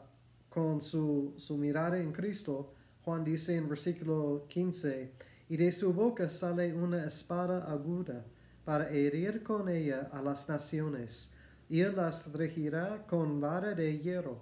con 0.48 0.82
su, 0.82 1.34
su 1.36 1.56
mirada 1.56 1.98
en 1.98 2.10
Cristo, 2.12 2.72
Juan 3.04 3.22
dice 3.22 3.56
en 3.56 3.68
versículo 3.68 4.46
15, 4.48 5.12
y 5.50 5.56
de 5.58 5.70
su 5.72 5.92
boca 5.92 6.30
sale 6.30 6.72
una 6.72 7.04
espada 7.04 7.70
aguda 7.70 8.24
para 8.64 8.88
herir 8.88 9.42
con 9.42 9.68
ella 9.68 10.08
a 10.10 10.22
las 10.22 10.48
naciones, 10.48 11.30
y 11.68 11.80
él 11.80 11.96
las 11.96 12.32
regirá 12.32 13.06
con 13.06 13.40
vara 13.42 13.74
de 13.74 13.98
hierro, 13.98 14.40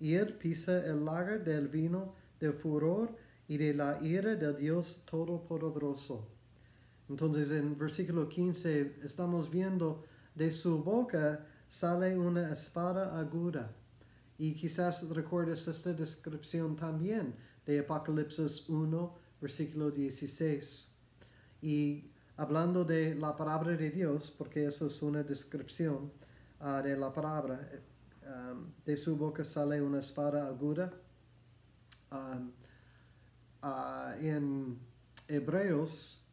y 0.00 0.14
él 0.14 0.32
pisa 0.34 0.86
el 0.86 1.04
lagar 1.04 1.44
del 1.44 1.68
vino 1.68 2.14
del 2.40 2.54
furor 2.54 3.14
y 3.46 3.58
de 3.58 3.74
la 3.74 3.98
ira 4.00 4.36
del 4.36 4.56
Dios 4.56 5.04
Todopoderoso. 5.10 6.28
Entonces 7.10 7.50
en 7.50 7.76
versículo 7.76 8.28
15 8.28 9.00
estamos 9.02 9.50
viendo 9.50 10.04
de 10.34 10.50
su 10.50 10.82
boca 10.82 11.46
sale 11.68 12.16
una 12.16 12.52
espada 12.52 13.18
aguda. 13.18 13.70
Y 14.38 14.54
quizás 14.54 15.08
recuerdes 15.10 15.66
esta 15.66 15.92
descripción 15.92 16.76
también 16.76 17.34
de 17.68 17.80
Apocalipsis 17.80 18.66
1, 18.66 19.14
versículo 19.42 19.90
16. 19.90 20.88
Y 21.60 22.10
hablando 22.38 22.82
de 22.82 23.14
la 23.14 23.36
palabra 23.36 23.76
de 23.76 23.90
Dios, 23.90 24.30
porque 24.30 24.64
eso 24.64 24.86
es 24.86 25.02
una 25.02 25.22
descripción 25.22 26.10
uh, 26.62 26.82
de 26.82 26.96
la 26.96 27.12
palabra, 27.12 27.60
um, 28.24 28.72
de 28.86 28.96
su 28.96 29.18
boca 29.18 29.44
sale 29.44 29.82
una 29.82 29.98
espada 29.98 30.46
aguda. 30.46 30.90
Um, 32.10 32.52
uh, 33.62 34.18
en 34.18 34.78
Hebreos 35.28 36.24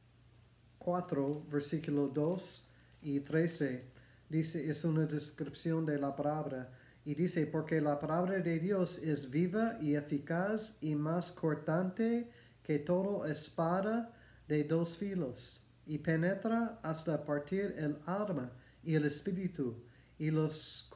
4, 0.79 1.47
versículo 1.51 2.07
2 2.07 2.69
y 3.01 3.19
13, 3.19 3.83
dice, 4.29 4.69
es 4.69 4.85
una 4.85 5.05
descripción 5.05 5.85
de 5.85 5.99
la 5.99 6.15
palabra. 6.15 6.71
Y 7.05 7.13
dice, 7.13 7.45
porque 7.45 7.79
la 7.79 7.99
palabra 7.99 8.39
de 8.39 8.59
Dios 8.59 8.97
es 8.97 9.29
viva 9.29 9.77
y 9.79 9.93
eficaz 9.93 10.77
y 10.81 10.95
más 10.95 11.31
cortante 11.31 12.31
que 12.63 12.79
toda 12.79 13.31
espada 13.31 14.11
de 14.47 14.63
dos 14.63 14.97
filos, 14.97 15.63
y 15.85 15.99
penetra 15.99 16.79
hasta 16.81 17.23
partir 17.23 17.75
el 17.77 17.99
alma 18.07 18.51
y 18.83 18.95
el 18.95 19.05
espíritu, 19.05 19.83
y 20.17 20.31
los 20.31 20.91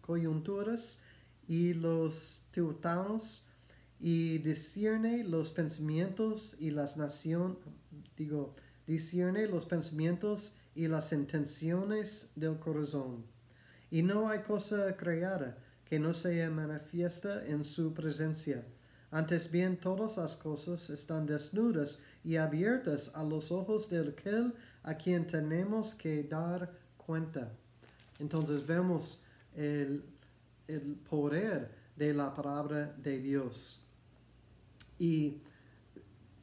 coyunturas 0.00 1.02
y 1.46 1.72
los 1.72 2.48
teutanos, 2.50 3.46
y 4.00 4.38
discierne 4.38 5.22
los 5.22 5.52
pensamientos 5.52 6.56
y 6.58 6.70
las 6.70 6.96
naciones, 6.96 7.58
digo, 8.16 8.56
discierne 8.88 9.46
los 9.46 9.66
pensamientos 9.66 10.56
y 10.74 10.88
las 10.88 11.12
intenciones 11.12 12.32
del 12.34 12.58
corazón. 12.58 13.32
Y 13.90 14.02
no 14.02 14.28
hay 14.28 14.40
cosa 14.40 14.96
creada 14.96 15.56
que 15.84 15.98
no 15.98 16.14
sea 16.14 16.50
manifiesta 16.50 17.46
en 17.46 17.64
su 17.64 17.92
presencia. 17.94 18.64
Antes 19.10 19.50
bien, 19.50 19.76
todas 19.76 20.16
las 20.16 20.34
cosas 20.36 20.90
están 20.90 21.26
desnudas 21.26 22.02
y 22.24 22.36
abiertas 22.36 23.14
a 23.14 23.22
los 23.22 23.52
ojos 23.52 23.88
del 23.88 24.08
aquel 24.08 24.54
a 24.82 24.94
quien 24.94 25.26
tenemos 25.26 25.94
que 25.94 26.24
dar 26.24 26.72
cuenta. 26.96 27.52
Entonces 28.18 28.66
vemos 28.66 29.24
el, 29.54 30.02
el 30.66 30.96
poder 31.08 31.70
de 31.96 32.12
la 32.12 32.34
palabra 32.34 32.92
de 32.98 33.18
Dios. 33.20 33.86
Y 34.98 35.40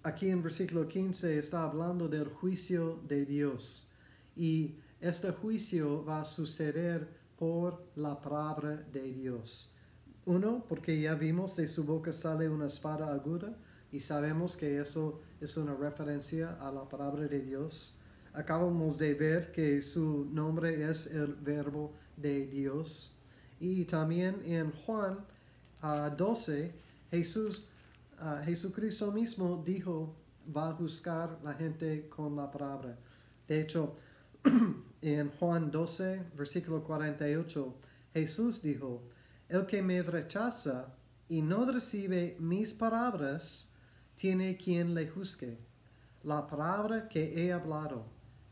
aquí 0.04 0.30
en 0.30 0.42
versículo 0.42 0.88
15 0.88 1.38
está 1.38 1.64
hablando 1.64 2.08
del 2.08 2.30
juicio 2.30 3.02
de 3.08 3.26
Dios. 3.26 3.90
Y 4.36 4.76
este 5.00 5.32
juicio 5.32 6.06
va 6.06 6.22
a 6.22 6.26
suceder 6.26 7.21
por 7.42 7.88
la 7.96 8.22
palabra 8.22 8.86
de 8.94 9.02
Dios. 9.02 9.74
Uno, 10.26 10.64
porque 10.70 11.02
ya 11.02 11.16
vimos 11.16 11.56
de 11.56 11.68
su 11.68 11.84
boca 11.84 12.14
sale 12.14 12.48
una 12.48 12.68
espada 12.68 13.12
aguda 13.12 13.58
y 13.92 14.00
sabemos 14.00 14.56
que 14.56 14.80
eso 14.80 15.22
es 15.40 15.58
una 15.58 15.74
referencia 15.74 16.56
a 16.62 16.72
la 16.72 16.88
palabra 16.88 17.28
de 17.28 17.40
Dios. 17.40 17.98
Acabamos 18.32 18.96
de 19.00 19.16
ver 19.16 19.52
que 19.52 19.82
su 19.82 20.30
nombre 20.32 20.88
es 20.88 21.08
el 21.08 21.34
verbo 21.34 21.94
de 22.16 22.46
Dios. 22.46 23.20
Y 23.60 23.86
también 23.86 24.44
en 24.46 24.72
Juan 24.72 25.26
12, 26.16 26.76
Jesús, 27.10 27.72
Jesucristo 28.46 29.12
mismo 29.12 29.64
dijo, 29.66 30.16
va 30.56 30.68
a 30.68 30.74
buscar 30.74 31.40
la 31.44 31.54
gente 31.54 32.08
con 32.08 32.36
la 32.36 32.52
palabra. 32.52 33.00
De 33.48 33.62
hecho, 33.62 33.96
en 35.02 35.32
Juan 35.32 35.72
12, 35.72 36.32
versículo 36.36 36.84
48, 36.84 37.76
Jesús 38.14 38.62
dijo, 38.62 39.04
el 39.50 39.66
que 39.66 39.82
me 39.82 40.02
rechaza 40.04 40.96
y 41.28 41.42
no 41.42 41.66
recibe 41.66 42.36
mis 42.40 42.74
palabras, 42.74 43.74
tiene 44.16 44.58
quien 44.58 44.94
le 44.94 45.08
juzgue. 45.08 45.58
La 46.24 46.46
palabra 46.46 47.10
que 47.10 47.44
he 47.44 47.52
hablado, 47.52 48.06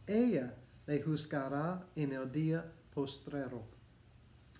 ella 0.07 0.55
le 0.87 1.01
juzgará 1.01 1.87
en 1.95 2.13
el 2.13 2.31
día 2.31 2.65
postrero. 2.93 3.63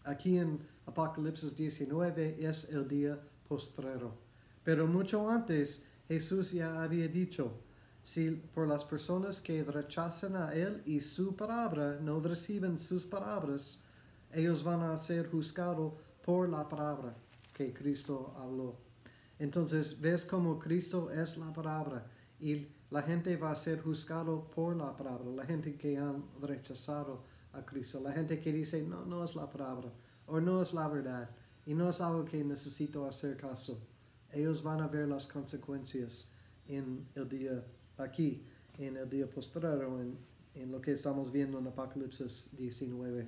Aquí 0.04 0.38
en 0.38 0.60
Apocalipsis 0.86 1.58
19 1.58 2.38
es 2.40 2.72
el 2.72 2.88
día 2.88 3.20
postrero. 3.48 4.18
Pero 4.64 4.86
mucho 4.86 5.30
antes 5.30 5.88
Jesús 6.08 6.52
ya 6.52 6.84
había 6.84 7.08
dicho, 7.08 7.64
si 8.10 8.32
por 8.32 8.68
las 8.68 8.84
personas 8.84 9.40
que 9.40 9.64
rechazan 9.64 10.36
a 10.36 10.52
Él 10.56 10.82
y 10.84 11.00
su 11.00 11.36
palabra 11.36 12.00
no 12.02 12.20
reciben 12.20 12.80
sus 12.80 13.06
palabras, 13.06 13.84
ellos 14.34 14.64
van 14.64 14.82
a 14.82 14.98
ser 14.98 15.30
juzgados 15.30 15.94
por 16.26 16.50
la 16.50 16.68
palabra 16.68 17.16
que 17.54 17.72
Cristo 17.72 18.34
habló. 18.36 18.80
Entonces, 19.38 20.02
ves 20.02 20.26
cómo 20.26 20.58
Cristo 20.58 21.12
es 21.12 21.38
la 21.38 21.54
palabra 21.54 22.08
y 22.40 22.70
la 22.90 23.04
gente 23.04 23.38
va 23.38 23.52
a 23.52 23.56
ser 23.56 23.80
juzgado 23.80 24.50
por 24.50 24.76
la 24.76 24.98
palabra, 24.98 25.30
la 25.30 25.46
gente 25.46 25.78
que 25.78 26.00
han 26.00 26.24
rechazado 26.42 27.26
a 27.54 27.64
Cristo, 27.64 28.00
la 28.02 28.12
gente 28.12 28.40
que 28.40 28.52
dice, 28.52 28.82
no, 28.82 29.06
no 29.06 29.24
es 29.24 29.36
la 29.36 29.48
palabra, 29.48 29.94
o 30.26 30.40
no 30.40 30.64
es 30.64 30.74
la 30.74 30.88
verdad, 30.88 31.30
y 31.64 31.76
no 31.76 31.88
es 31.88 32.02
algo 32.02 32.26
que 32.26 32.44
necesito 32.44 33.06
hacer 33.06 33.38
caso. 33.38 33.80
Ellos 34.32 34.64
van 34.64 34.82
a 34.82 34.88
ver 34.88 35.08
las 35.08 35.28
consecuencias 35.28 36.32
en 36.66 37.08
el 37.14 37.30
día 37.30 37.64
aquí 38.00 38.44
en 38.78 38.98
el 38.98 39.10
día 39.10 39.30
postrero, 39.30 40.02
en, 40.02 40.18
en 40.56 40.72
lo 40.72 40.82
que 40.82 40.92
estamos 40.92 41.32
viendo 41.32 41.60
en 41.60 41.68
Apocalipsis 41.68 42.56
19. 42.58 43.28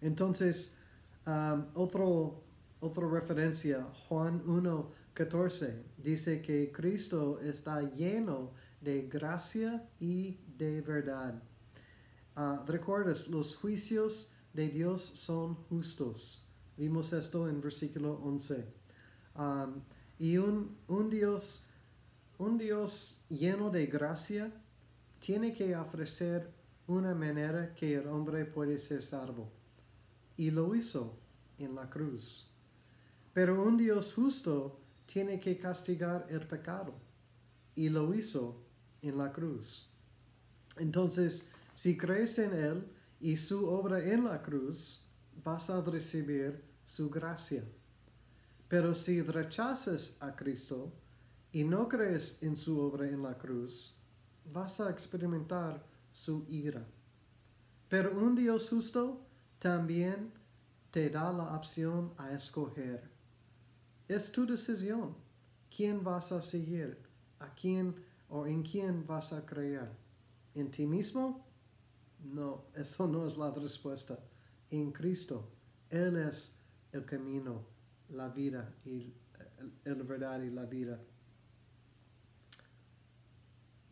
Entonces, 0.00 0.78
um, 1.26 1.66
otro, 1.74 2.42
otra 2.80 3.08
referencia, 3.08 3.84
Juan 4.08 4.42
1, 4.46 4.92
14, 5.14 5.84
dice 5.96 6.40
que 6.42 6.70
Cristo 6.72 7.40
está 7.40 7.82
lleno 7.82 8.52
de 8.80 9.08
gracia 9.08 9.88
y 9.98 10.38
de 10.56 10.80
verdad. 10.80 11.42
Uh, 12.36 12.64
¿Recuerdas? 12.66 13.28
Los 13.28 13.56
juicios 13.56 14.32
de 14.52 14.68
Dios 14.68 15.02
son 15.02 15.54
justos. 15.54 16.48
Vimos 16.76 17.12
esto 17.12 17.48
en 17.48 17.60
versículo 17.60 18.20
11. 18.22 18.72
Um, 19.34 19.82
y 20.18 20.36
un, 20.36 20.76
un 20.86 21.10
Dios 21.10 21.67
un 22.38 22.56
Dios 22.56 23.24
lleno 23.28 23.68
de 23.70 23.86
gracia 23.86 24.52
tiene 25.18 25.52
que 25.52 25.74
ofrecer 25.76 26.52
una 26.86 27.14
manera 27.14 27.74
que 27.74 27.96
el 27.96 28.06
hombre 28.06 28.44
puede 28.44 28.78
ser 28.78 29.02
salvo. 29.02 29.52
Y 30.36 30.50
lo 30.52 30.74
hizo 30.74 31.18
en 31.58 31.74
la 31.74 31.90
cruz. 31.90 32.52
Pero 33.32 33.62
un 33.62 33.76
Dios 33.76 34.14
justo 34.14 34.80
tiene 35.06 35.40
que 35.40 35.58
castigar 35.58 36.26
el 36.30 36.46
pecado. 36.46 36.94
Y 37.74 37.88
lo 37.88 38.14
hizo 38.14 38.64
en 39.02 39.18
la 39.18 39.32
cruz. 39.32 39.92
Entonces, 40.76 41.50
si 41.74 41.96
crees 41.96 42.38
en 42.38 42.54
Él 42.54 42.88
y 43.20 43.36
su 43.36 43.68
obra 43.68 43.98
en 44.04 44.24
la 44.24 44.42
cruz, 44.42 45.10
vas 45.44 45.70
a 45.70 45.82
recibir 45.82 46.64
su 46.84 47.10
gracia. 47.10 47.64
Pero 48.68 48.94
si 48.94 49.22
rechazas 49.22 50.18
a 50.20 50.36
Cristo, 50.36 50.92
y 51.52 51.64
no 51.64 51.88
crees 51.88 52.42
en 52.42 52.56
su 52.56 52.80
obra 52.80 53.08
en 53.08 53.22
la 53.22 53.36
cruz, 53.36 53.96
vas 54.52 54.80
a 54.80 54.90
experimentar 54.90 55.84
su 56.10 56.44
ira. 56.48 56.86
Pero 57.88 58.18
un 58.18 58.34
Dios 58.34 58.68
justo 58.68 59.26
también 59.58 60.32
te 60.90 61.08
da 61.08 61.32
la 61.32 61.56
opción 61.56 62.12
a 62.18 62.32
escoger. 62.32 63.10
Es 64.08 64.30
tu 64.30 64.46
decisión. 64.46 65.14
¿Quién 65.74 66.02
vas 66.02 66.32
a 66.32 66.42
seguir? 66.42 66.98
¿A 67.40 67.54
quién 67.54 67.94
o 68.28 68.46
en 68.46 68.62
quién 68.62 69.06
vas 69.06 69.32
a 69.32 69.44
creer? 69.44 69.90
¿En 70.54 70.70
ti 70.70 70.86
mismo? 70.86 71.46
No, 72.24 72.64
eso 72.74 73.06
no 73.06 73.26
es 73.26 73.36
la 73.36 73.50
respuesta. 73.50 74.18
En 74.70 74.92
Cristo. 74.92 75.50
Él 75.88 76.16
es 76.16 76.60
el 76.92 77.04
camino, 77.06 77.64
la 78.10 78.28
vida 78.28 78.74
y 78.84 79.14
la 79.84 79.94
verdad 79.94 80.42
y 80.42 80.50
la 80.50 80.66
vida 80.66 81.00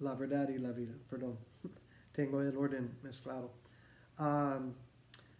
la 0.00 0.14
verdad 0.14 0.48
y 0.48 0.58
la 0.58 0.72
vida. 0.72 0.94
Perdón, 1.08 1.38
tengo 2.12 2.42
el 2.42 2.56
orden 2.56 2.90
mezclado. 3.02 3.52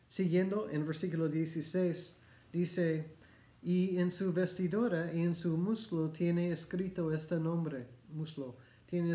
siguiendo 0.07 0.69
en 0.71 0.87
versículo 0.87 1.29
16, 1.29 2.21
dice, 2.53 3.17
Y 3.63 3.99
en 3.99 4.11
su 4.11 4.33
vestidura 4.33 5.13
y 5.13 5.23
en 5.23 5.35
su 5.35 5.57
muslo 5.57 6.11
tiene 6.11 6.53
escrito 6.53 7.13
este 7.13 7.39
nombre, 7.41 7.87
muslo, 8.11 8.57
tiene, 8.87 9.15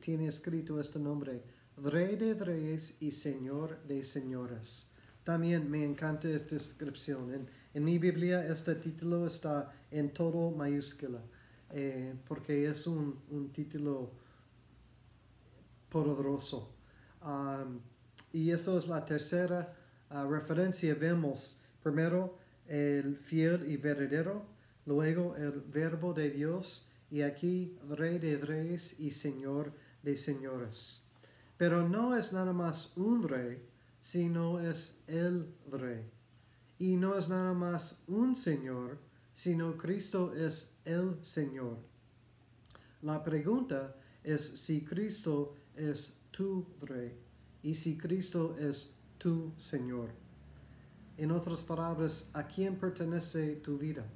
tiene 0.00 0.26
escrito 0.26 0.80
este 0.80 0.98
nombre, 0.98 1.42
Rey 1.76 2.16
de 2.16 2.34
Reyes 2.34 2.98
y 3.00 3.10
Señor 3.10 3.82
de 3.84 4.04
Señoras. 4.04 4.90
También 5.24 5.70
me 5.70 5.84
encanta 5.84 6.28
esta 6.28 6.56
descripción. 6.56 7.32
En, 7.32 7.48
en 7.74 7.84
mi 7.84 7.98
Biblia 7.98 8.46
este 8.46 8.74
título 8.74 9.26
está 9.26 9.72
en 9.90 10.12
todo 10.12 10.50
mayúscula, 10.50 11.22
eh, 11.72 12.14
porque 12.28 12.68
es 12.68 12.86
un, 12.86 13.18
un 13.30 13.50
título 13.50 14.10
poderoso. 15.88 16.70
Um, 17.24 17.80
y 18.32 18.50
eso 18.50 18.78
es 18.78 18.88
la 18.88 19.04
tercera 19.04 19.74
uh, 20.10 20.28
referencia. 20.28 20.94
Vemos 20.94 21.60
primero 21.82 22.38
el 22.66 23.16
fiel 23.16 23.70
y 23.70 23.76
verdadero, 23.76 24.44
luego 24.86 25.36
el 25.36 25.60
verbo 25.60 26.12
de 26.14 26.30
Dios 26.30 26.90
y 27.10 27.22
aquí 27.22 27.76
rey 27.88 28.18
de 28.18 28.38
reyes 28.38 28.98
y 28.98 29.10
señor 29.10 29.72
de 30.02 30.16
señores. 30.16 31.06
Pero 31.56 31.88
no 31.88 32.16
es 32.16 32.32
nada 32.32 32.52
más 32.52 32.96
un 32.96 33.28
rey, 33.28 33.62
sino 34.00 34.60
es 34.60 35.02
el 35.06 35.54
rey. 35.70 36.10
Y 36.78 36.96
no 36.96 37.16
es 37.16 37.28
nada 37.28 37.52
más 37.52 38.02
un 38.08 38.34
señor, 38.34 38.98
sino 39.42 39.76
Cristo 39.76 40.32
es 40.36 40.76
el 40.84 41.18
Señor. 41.20 41.76
La 43.00 43.24
pregunta 43.24 43.96
es 44.22 44.46
si 44.46 44.84
Cristo 44.84 45.56
es 45.74 46.20
tu 46.30 46.64
rey 46.80 47.18
y 47.60 47.74
si 47.74 47.98
Cristo 47.98 48.56
es 48.56 48.94
tu 49.18 49.52
Señor. 49.56 50.10
En 51.16 51.32
otras 51.32 51.64
palabras, 51.64 52.30
¿a 52.34 52.46
quién 52.46 52.76
pertenece 52.78 53.56
tu 53.56 53.78
vida? 53.78 54.06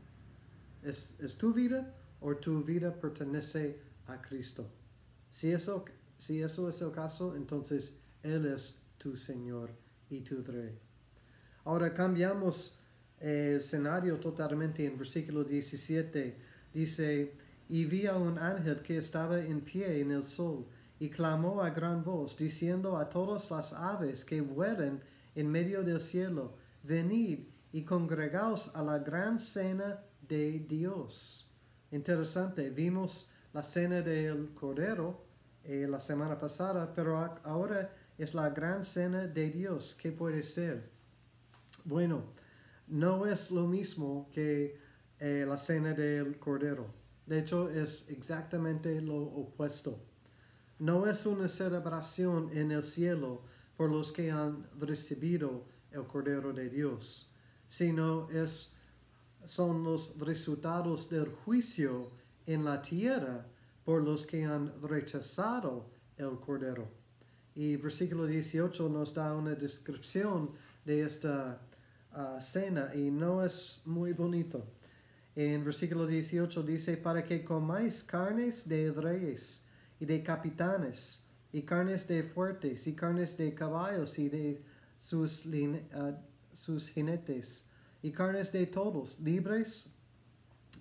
¿Es, 0.84 1.16
tu 1.36 1.52
vida 1.52 1.92
o 2.20 2.36
tu 2.36 2.62
vida 2.62 2.94
pertenece 2.94 3.80
a 4.06 4.22
Cristo? 4.22 4.70
Si 5.32 5.50
eso, 5.50 5.86
si 6.16 6.40
eso 6.40 6.68
es 6.68 6.80
el 6.80 6.92
caso, 6.92 7.34
entonces 7.34 7.98
Él 8.22 8.46
es 8.46 8.80
tu 8.96 9.16
Señor 9.16 9.70
y 10.08 10.20
tu 10.20 10.44
Rey. 10.44 10.78
Ahora 11.64 11.92
cambiamos 11.92 12.78
el 13.20 13.57
escenario 13.57 14.16
totalmente 14.16 14.85
en 14.87 14.98
versículo 14.98 15.44
17. 15.44 16.37
Dice, 16.72 17.33
y 17.68 17.85
vi 17.85 18.07
a 18.07 18.16
un 18.16 18.38
ángel 18.38 18.81
que 18.83 18.98
estaba 18.98 19.40
en 19.40 19.61
pie 19.61 20.00
en 20.00 20.11
el 20.11 20.22
sol 20.22 20.66
y 20.98 21.09
clamó 21.09 21.62
a 21.62 21.70
gran 21.70 22.05
voz, 22.05 22.37
diciendo 22.37 22.96
a 22.96 23.09
todas 23.09 23.50
las 23.50 23.72
aves 23.72 24.24
que 24.24 24.40
vuelan 24.40 25.00
en 25.35 25.50
medio 25.50 25.83
del 25.83 26.00
cielo, 26.00 26.55
venid 26.83 27.40
y 27.72 27.83
congregaos 27.83 28.74
a 28.74 28.83
la 28.83 28.98
gran 28.98 29.38
cena 29.38 30.00
de 30.26 30.61
Dios. 30.61 31.50
Interesante, 31.90 32.70
vimos 32.70 33.31
la 33.52 33.62
cena 33.62 34.00
del 34.00 34.50
Cordero 34.55 35.24
eh, 35.64 35.87
la 35.88 36.00
semana 36.00 36.38
pasada, 36.38 36.92
pero 36.94 37.18
ahora 37.42 37.92
es 38.16 38.35
la 38.35 38.50
gran 38.50 38.85
cena 38.85 39.26
de 39.26 39.50
Dios. 39.50 39.96
¿Qué 40.00 40.12
puede 40.12 40.42
ser? 40.42 40.90
Bueno, 41.85 42.24
no 42.88 43.27
es 43.27 43.51
lo 43.51 43.66
mismo 43.66 44.29
que 44.33 44.79
eh, 45.18 45.44
la 45.46 45.59
cena 45.59 45.92
del 45.92 46.38
Cordero. 46.38 46.87
De 47.27 47.40
hecho, 47.40 47.68
es 47.68 48.09
exactamente 48.11 49.01
lo 49.01 49.16
opuesto. 49.16 49.99
No 50.79 51.07
es 51.07 51.27
una 51.27 51.49
celebración 51.49 52.51
en 52.53 52.70
el 52.70 52.85
cielo 52.85 53.42
por 53.77 53.90
los 53.90 54.12
que 54.12 54.31
han 54.31 54.68
recibido 54.79 55.64
el 55.90 56.05
Cordero 56.05 56.53
de 56.53 56.68
Dios, 56.68 57.33
sino 57.68 58.31
es, 58.31 58.77
son 59.44 59.83
los 59.83 60.18
resultados 60.18 61.09
del 61.09 61.29
juicio 61.31 62.11
en 62.46 62.64
la 62.64 62.83
tierra 62.83 63.46
por 63.85 64.03
los 64.03 64.27
que 64.27 64.44
han 64.44 64.81
rechazado 64.83 65.90
el 66.16 66.38
Cordero. 66.38 66.88
Y 67.55 67.77
versículo 67.77 68.27
18 68.27 68.88
nos 68.88 69.14
da 69.14 69.35
una 69.35 69.55
descripción 69.55 70.51
de 70.85 71.05
esta 71.05 71.61
uh, 72.16 72.40
cena 72.40 72.92
y 72.94 73.11
no 73.11 73.44
es 73.44 73.83
muy 73.85 74.12
bonito. 74.12 74.66
En 75.35 75.64
versículo 75.64 76.07
18 76.07 76.62
dice, 76.62 76.96
para 76.96 77.22
que 77.22 77.44
comáis 77.44 78.02
carnes 78.02 78.66
de 78.68 78.90
reyes 78.90 79.66
y 80.00 80.07
de 80.07 80.22
capitanes, 80.22 81.26
y 81.52 81.62
carnes 81.62 82.09
de 82.09 82.22
fuertes, 82.22 82.87
y 82.87 82.94
carnes 82.94 83.37
de 83.37 83.55
caballos 83.55 84.18
y 84.18 84.29
de 84.29 84.62
sus, 84.96 85.44
uh, 85.46 86.14
sus 86.52 86.88
jinetes, 86.88 87.70
y 88.02 88.12
carnes 88.12 88.50
de 88.52 88.66
todos, 88.66 89.20
libres 89.20 89.92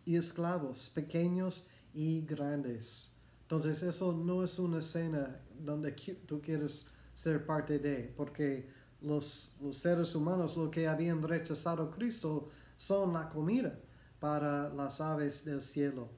y 0.05 0.15
esclavos, 0.15 0.89
pequeños 0.89 1.69
y 1.93 2.21
grandes. 2.25 3.11
Entonces 3.41 3.83
eso 3.83 4.13
no 4.13 4.43
es 4.43 4.57
una 4.57 4.81
cena 4.81 5.39
donde 5.59 5.91
tú 6.25 6.41
quieres 6.41 6.91
ser 7.13 7.45
parte 7.45 7.79
de, 7.79 8.13
porque 8.15 8.69
los, 9.01 9.57
los 9.61 9.77
seres 9.77 10.15
humanos, 10.15 10.57
lo 10.57 10.71
que 10.71 10.87
habían 10.87 11.21
rechazado 11.21 11.91
Cristo, 11.91 12.49
son 12.75 13.13
la 13.13 13.29
comida 13.29 13.79
para 14.19 14.69
las 14.69 15.01
aves 15.01 15.45
del 15.45 15.61
cielo. 15.61 16.09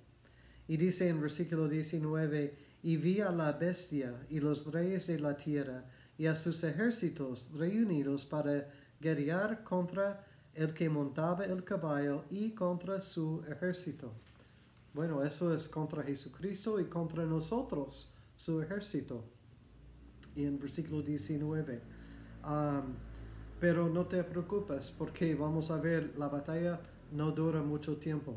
Y 0.68 0.78
dice 0.78 1.08
en 1.10 1.22
versículo 1.22 1.68
19, 1.68 2.58
y 2.84 2.98
vi 2.98 3.22
a 3.22 3.32
la 3.32 3.52
bestia 3.54 4.26
y 4.30 4.40
los 4.40 4.66
reyes 4.72 5.08
de 5.08 5.20
la 5.20 5.36
tierra 5.36 5.86
y 6.18 6.26
a 6.26 6.36
sus 6.36 6.64
ejércitos 6.64 7.52
reunidos 7.54 8.26
para 8.26 8.70
guerrear 9.00 9.64
contra 9.64 10.26
el 10.54 10.74
que 10.74 10.90
montaba 10.90 11.46
el 11.46 11.64
caballo 11.64 12.26
y 12.30 12.52
contra 12.52 13.02
su 13.02 13.44
ejército. 13.48 14.14
Bueno, 14.94 15.24
eso 15.24 15.54
es 15.54 15.68
contra 15.68 16.02
Jesucristo 16.02 16.80
y 16.80 16.86
contra 16.86 17.24
nosotros, 17.26 18.16
su 18.36 18.62
ejército. 18.62 19.24
Y 20.36 20.46
en 20.46 20.58
versículo 20.58 21.02
19, 21.02 21.82
pero 23.60 23.90
no 23.90 24.06
te 24.06 24.24
preocupes 24.24 24.94
porque 24.98 25.36
vamos 25.36 25.72
a 25.72 25.78
ver, 25.78 26.14
la 26.18 26.28
batalla 26.28 26.80
no 27.12 27.32
dura 27.32 27.62
mucho 27.62 27.98
tiempo. 27.98 28.36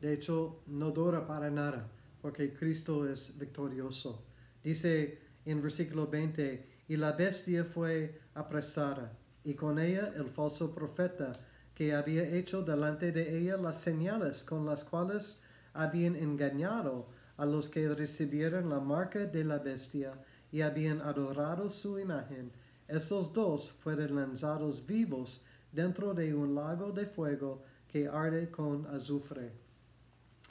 De 0.00 0.12
hecho, 0.12 0.62
no 0.66 0.90
dura 0.90 1.26
para 1.26 1.50
nada 1.50 1.90
porque 2.20 2.52
Cristo 2.52 3.08
es 3.08 3.38
victorioso. 3.38 4.24
Dice 4.62 5.18
en 5.44 5.62
versículo 5.62 6.06
20, 6.06 6.68
y 6.88 6.96
la 6.96 7.12
bestia 7.12 7.64
fue 7.64 8.20
apresada, 8.34 9.16
y 9.44 9.54
con 9.54 9.78
ella 9.78 10.12
el 10.16 10.28
falso 10.28 10.74
profeta, 10.74 11.32
que 11.74 11.94
había 11.94 12.24
hecho 12.24 12.62
delante 12.62 13.10
de 13.10 13.38
ella 13.38 13.56
las 13.56 13.80
señales 13.80 14.44
con 14.44 14.66
las 14.66 14.84
cuales 14.84 15.40
habían 15.72 16.14
engañado 16.14 17.08
a 17.38 17.46
los 17.46 17.70
que 17.70 17.88
recibieron 17.88 18.68
la 18.68 18.80
marca 18.80 19.20
de 19.20 19.44
la 19.44 19.58
bestia 19.58 20.12
y 20.52 20.60
habían 20.60 21.00
adorado 21.00 21.70
su 21.70 21.98
imagen. 21.98 22.52
Esos 22.90 23.32
dos 23.32 23.70
fueron 23.70 24.16
lanzados 24.16 24.84
vivos 24.84 25.44
dentro 25.70 26.12
de 26.12 26.34
un 26.34 26.56
lago 26.56 26.90
de 26.90 27.06
fuego 27.06 27.62
que 27.86 28.08
arde 28.08 28.50
con 28.50 28.84
azufre. 28.86 29.52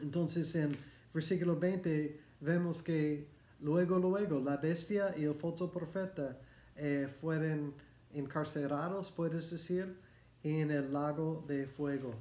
Entonces 0.02 0.56
en 0.56 0.78
versículo 1.14 1.60
20 1.60 2.18
vemos 2.40 2.82
que 2.82 3.28
luego, 3.60 4.00
luego, 4.00 4.40
la 4.40 4.56
bestia 4.56 5.14
y 5.18 5.26
el 5.26 5.36
falso 5.36 5.70
profeta 5.70 6.38
eh, 6.78 7.10
fueron 7.20 7.74
encarcelados, 8.14 9.12
puedes 9.12 9.52
decir, 9.52 9.98
en 10.42 10.72
el 10.72 10.94
lago 10.94 11.44
de 11.46 11.68
fuego. 11.68 12.14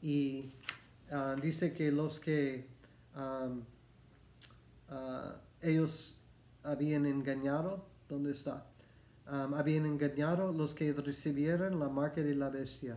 Y 0.00 0.50
ah, 1.10 1.36
dice 1.40 1.74
que 1.74 1.92
los 1.92 2.18
que 2.18 2.66
ah, 3.14 3.50
ellos 5.60 6.22
habían 6.62 7.04
engañado, 7.04 7.84
¿dónde 8.08 8.32
está? 8.32 8.71
Habían 9.26 9.86
engañado 9.86 10.52
los 10.52 10.74
que 10.74 10.92
recibieron 10.92 11.78
la 11.78 11.88
marca 11.88 12.22
de 12.22 12.34
la 12.34 12.50
bestia. 12.50 12.96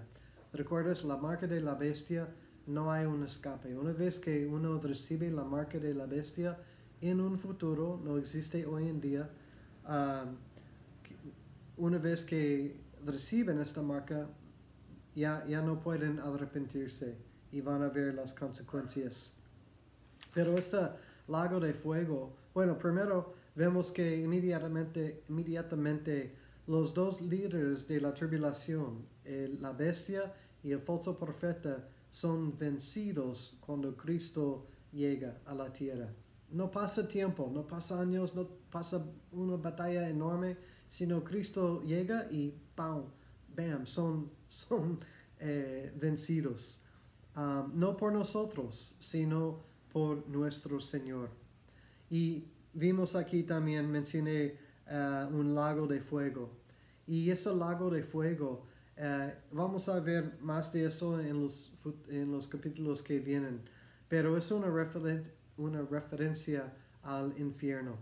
¿Recuerdas? 0.54 1.04
La 1.04 1.18
marca 1.18 1.48
de 1.48 1.62
la 1.62 1.76
bestia 1.76 2.28
no 2.68 2.92
hay 2.92 3.06
un 3.06 3.24
escape. 3.24 3.78
Una 3.78 3.92
vez 3.92 4.20
que 4.20 4.46
uno 4.48 4.80
recibe 4.80 5.30
la 5.30 5.44
marca 5.44 5.78
de 5.78 5.94
la 5.94 6.06
bestia, 6.06 6.58
en 7.02 7.22
un 7.22 7.38
futuro, 7.38 8.00
no 8.04 8.18
existe 8.18 8.66
hoy 8.66 8.88
en 8.88 9.02
día, 9.02 9.30
um, 9.88 10.36
una 11.78 11.98
vez 11.98 12.24
que 12.24 12.80
reciben 13.06 13.60
esta 13.60 13.82
marca, 13.82 14.28
ya, 15.14 15.46
ya 15.46 15.62
no 15.62 15.82
pueden 15.82 16.20
arrepentirse 16.20 17.16
y 17.52 17.62
van 17.62 17.84
a 17.84 17.90
ver 17.90 18.14
las 18.16 18.34
consecuencias. 18.34 19.34
Pero 20.34 20.56
este 20.56 20.78
lago 21.28 21.60
de 21.60 21.74
fuego, 21.74 22.36
bueno, 22.54 22.78
primero 22.78 23.36
vemos 23.56 23.92
que 23.92 24.18
inmediatamente, 24.18 25.24
inmediatamente 25.30 26.36
los 26.68 26.94
dos 26.94 27.22
líderes 27.22 27.88
de 27.88 28.02
la 28.02 28.14
tribulación, 28.14 29.06
la 29.60 29.72
bestia 29.72 30.34
y 30.64 30.72
el 30.72 30.80
falso 30.80 31.18
profeta, 31.18 31.88
son 32.10 32.58
vencidos 32.58 33.58
cuando 33.66 33.96
Cristo 33.96 34.68
llega 34.92 35.38
a 35.46 35.54
la 35.54 35.72
tierra. 35.72 36.10
No 36.50 36.72
pasa 36.72 37.08
tiempo, 37.08 37.52
no 37.54 37.68
pasa 37.68 38.00
años, 38.00 38.36
no 38.36 38.48
pasa 38.72 39.06
una 39.32 39.58
batalla 39.58 40.08
enorme, 40.10 40.58
sino 40.88 41.24
Cristo 41.24 41.82
llega 41.84 42.28
y 42.32 42.54
¡pam! 42.76 43.04
¡bam! 43.56 43.86
Son, 43.86 44.32
son 44.48 45.00
eh, 45.40 45.92
vencidos, 45.98 46.86
um, 47.36 47.78
no 47.78 47.98
por 47.98 48.14
nosotros, 48.14 48.96
sino 49.00 49.60
por 49.92 50.28
nuestro 50.30 50.80
Señor. 50.80 51.30
Y 52.10 52.46
vimos 52.76 53.16
aquí 53.16 53.44
también, 53.44 53.90
mencioné 53.90 54.56
uh, 54.88 55.34
un 55.34 55.56
lago 55.56 55.88
de 55.88 56.02
fuego. 56.02 56.52
Y 57.08 57.32
ese 57.32 57.56
lago 57.56 57.90
de 57.90 58.04
fuego, 58.04 58.68
uh, 58.98 59.32
vamos 59.52 59.90
a 59.90 60.00
ver 60.00 60.38
más 60.42 60.72
de 60.72 60.86
esto 60.86 61.20
en 61.20 61.42
los, 61.42 61.72
en 62.10 62.32
los 62.32 62.48
capítulos 62.48 63.02
que 63.02 63.20
vienen, 63.20 63.62
pero 64.08 64.38
es 64.38 64.52
una, 64.52 64.70
referen 64.70 65.24
una 65.58 65.82
referencia 65.82 66.74
al 67.02 67.34
infierno. 67.40 67.98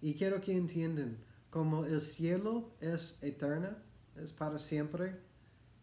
Y 0.00 0.14
quiero 0.14 0.40
que 0.40 0.56
entiendan, 0.56 1.18
como 1.50 1.84
el 1.84 2.00
cielo 2.00 2.70
es 2.80 3.22
eterno, 3.22 3.68
es 4.16 4.32
para 4.32 4.58
siempre, 4.58 5.16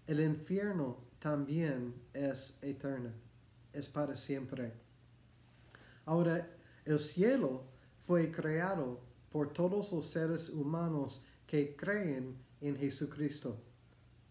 el 0.07 0.19
infierno 0.19 0.97
también 1.19 1.93
es 2.13 2.57
eterno, 2.61 3.11
es 3.71 3.87
para 3.87 4.17
siempre. 4.17 4.73
Ahora, 6.05 6.47
el 6.85 6.99
cielo 6.99 7.63
fue 8.09 8.31
creado 8.31 8.99
por 9.31 9.53
todos 9.53 9.93
los 9.93 10.07
seres 10.07 10.49
humanos 10.49 11.27
que 11.45 11.75
creen 11.75 12.35
en 12.59 12.75
Jesucristo. 12.75 13.61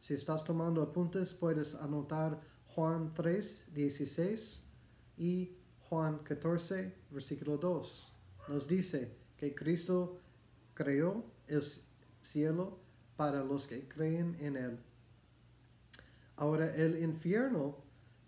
Si 0.00 0.14
estás 0.14 0.42
tomando 0.42 0.82
apuntes, 0.82 1.32
puedes 1.32 1.76
anotar 1.76 2.40
Juan 2.74 3.14
3, 3.14 3.72
16 3.72 4.66
y 5.16 5.52
Juan 5.88 6.18
14, 6.24 6.92
versículo 7.12 7.56
2. 7.56 8.16
Nos 8.48 8.66
dice 8.66 9.14
que 9.36 9.54
Cristo 9.54 10.18
creó 10.74 11.24
el 11.46 11.62
cielo 12.20 12.80
para 13.16 13.44
los 13.44 13.68
que 13.68 13.86
creen 13.86 14.36
en 14.40 14.56
Él. 14.56 14.78
Ahora, 16.34 16.74
el 16.74 17.00
infierno 17.00 17.76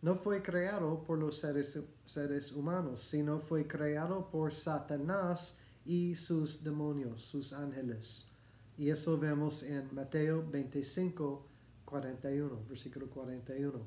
no 0.02 0.14
fue 0.14 0.42
creado 0.42 1.02
por 1.02 1.18
los 1.18 1.38
seres, 1.38 2.52
humanos, 2.52 3.00
sino 3.00 3.40
fue 3.40 3.66
creado 3.66 4.30
por 4.30 4.52
Satanás 4.52 5.60
y 5.84 6.14
sus 6.14 6.64
demonios, 6.64 7.22
sus 7.22 7.52
ángeles. 7.52 8.32
Y 8.78 8.88
eso 8.88 9.18
vemos 9.18 9.62
en 9.62 9.94
Mateo 9.94 10.42
25, 10.48 11.46
41, 11.84 12.64
versículo 12.66 13.10
41. 13.10 13.78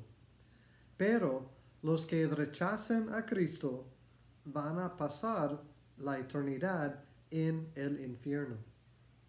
Pero 0.96 1.50
los 1.82 2.06
que 2.06 2.26
rechazan 2.28 3.12
a 3.12 3.26
Cristo 3.26 3.88
van 4.44 4.78
a 4.78 4.96
pasar 4.96 5.60
la 5.98 6.18
eternidad 6.18 7.02
en 7.30 7.72
el 7.74 8.00
infierno. 8.04 8.56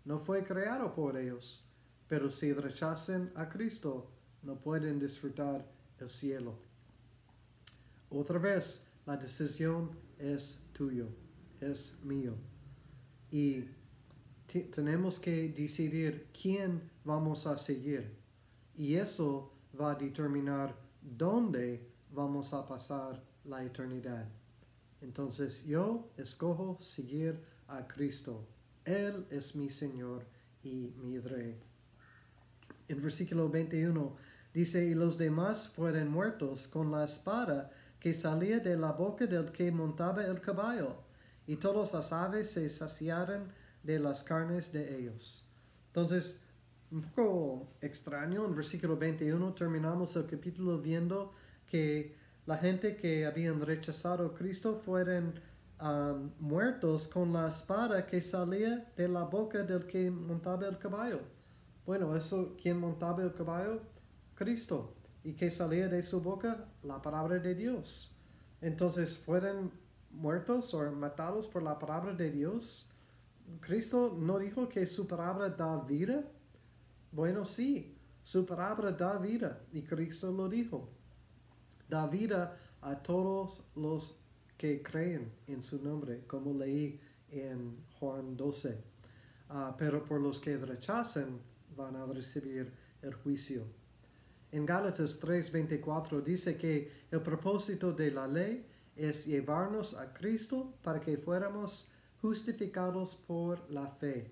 No 0.04 0.19
fue 0.19 0.43
creado 0.43 0.93
por 0.93 1.17
ellos, 1.17 1.67
pero 2.08 2.30
si 2.30 2.54
rechazan 2.54 3.32
a 3.36 3.50
Cristo, 3.50 4.12
no 4.43 4.60
pueden 4.60 5.00
disfrutar 5.00 5.65
el 6.00 6.10
cielo. 6.10 6.64
Otra 8.15 8.39
vez, 8.39 8.88
la 9.06 9.17
decisión 9.17 9.89
es 10.17 10.69
tuyo, 10.71 11.10
es 11.60 12.01
mío. 12.06 12.34
Y 13.30 13.65
tenemos 14.73 15.19
que 15.19 15.49
decidir 15.49 16.30
quién 16.32 16.82
vamos 17.04 17.45
a 17.45 17.58
seguir. 17.58 18.15
Y 18.73 18.95
eso 18.95 19.51
va 19.78 19.91
a 19.91 19.95
determinar 19.95 20.73
dónde 21.01 21.86
vamos 22.10 22.54
a 22.54 22.65
pasar 22.65 23.21
la 23.43 23.65
eternidad. 23.65 24.25
Entonces 25.01 25.65
yo 25.65 26.10
escojo 26.15 26.78
seguir 26.80 27.38
a 27.67 27.86
Cristo. 27.86 28.47
Él 28.86 29.25
es 29.30 29.58
mi 29.58 29.69
Señor 29.69 30.25
y 30.63 30.93
mi 31.04 31.19
Rey. 31.19 31.60
En 32.88 33.01
versículo 33.01 33.49
21 33.49 34.15
dice, 34.54 34.86
y 34.86 34.93
los 34.93 35.17
demás 35.17 35.67
fueron 35.67 36.08
muertos 36.08 36.69
con 36.69 36.91
la 36.91 37.04
espada 37.04 37.71
que 38.06 38.13
salía 38.13 38.60
de 38.60 38.78
la 38.78 38.91
boca 38.91 39.26
del 39.26 39.52
que 39.52 39.72
montaba 39.72 40.24
el 40.24 40.39
caballo, 40.39 40.96
y 41.48 41.56
todas 41.56 41.91
las 41.91 42.13
aves 42.13 42.52
se 42.52 42.70
saciaron 42.70 43.52
de 43.82 43.98
las 43.98 44.22
carnes 44.22 44.72
de 44.72 44.96
ellos. 44.96 45.50
Entonces, 45.88 46.46
un 46.91 47.02
poco 47.02 47.68
extraño, 47.82 48.46
en 48.46 48.56
versículo 48.56 48.96
21 48.96 49.56
terminamos 49.56 50.15
el 50.18 50.28
capítulo 50.28 50.78
viendo 50.78 51.34
que 51.65 52.15
la 52.46 52.60
gente 52.60 52.96
que 52.96 53.26
habían 53.26 53.60
rechazado 53.60 54.28
a 54.28 54.36
Cristo 54.36 54.80
fueron 54.86 55.39
um, 55.82 56.30
muertos 56.39 57.08
con 57.08 57.34
la 57.34 57.48
espada 57.48 58.06
que 58.06 58.22
salía 58.22 58.86
de 58.96 59.08
la 59.08 59.24
boca 59.24 59.63
del 59.63 59.88
que 59.88 60.12
montaba 60.12 60.68
el 60.68 60.78
caballo. 60.78 61.22
Bueno, 61.88 62.15
eso, 62.15 62.56
¿quién 62.62 62.78
montaba 62.78 63.24
el 63.24 63.34
caballo? 63.34 63.82
Cristo. 64.36 64.94
¿Y 65.26 65.34
que 65.34 65.50
salía 65.50 65.90
de 65.90 66.02
su 66.02 66.22
boca? 66.22 66.70
La 66.84 67.02
palabra 67.02 67.40
de 67.40 67.54
Dios. 67.54 68.16
Entonces, 68.62 69.18
¿fueron 69.18 69.72
muertos 70.12 70.74
o 70.74 70.90
matados 70.92 71.50
por 71.50 71.64
la 71.64 71.78
palabra 71.78 72.14
de 72.14 72.32
Dios? 72.32 72.90
Cristo 73.60 74.16
no 74.18 74.40
dijo 74.40 74.70
que 74.70 74.86
su 74.86 75.06
palabra 75.06 75.50
da 75.50 75.84
vida. 75.84 76.24
Bueno, 77.12 77.44
sí, 77.44 77.98
su 78.24 78.46
palabra 78.46 78.94
da 78.94 79.18
vida 79.18 79.62
y 79.74 79.84
Cristo 79.84 80.32
lo 80.32 80.48
dijo 80.48 80.96
da 81.88 82.08
vida 82.08 82.58
a 82.82 82.96
todos 82.96 83.66
los 83.76 84.18
que 84.58 84.82
creen 84.82 85.32
en 85.48 85.64
su 85.64 85.84
nombre, 85.84 86.24
como 86.28 86.54
leí 86.54 87.00
en 87.30 87.84
Juan 88.00 88.36
12. 88.36 88.84
Ah, 89.50 89.76
pero 89.78 90.04
por 90.04 90.20
los 90.22 90.40
que 90.40 90.58
rechazan 90.58 91.40
van 91.76 91.96
a 91.96 92.06
recibir 92.06 92.72
el 93.02 93.14
juicio. 93.14 93.66
En 94.56 94.65
Gálatas 94.65 95.20
3:24 95.20 96.22
dice 96.24 96.56
que 96.56 96.89
el 97.12 97.22
propósito 97.22 97.91
de 97.91 98.10
la 98.10 98.26
ley 98.26 98.65
es 98.96 99.26
llevarnos 99.26 99.96
a 99.96 100.13
Cristo 100.13 100.76
para 100.82 101.02
que 101.02 101.18
fuéramos 101.18 101.91
justificados 102.22 103.18
por 103.18 103.70
la 103.70 103.86
fe. 103.88 104.32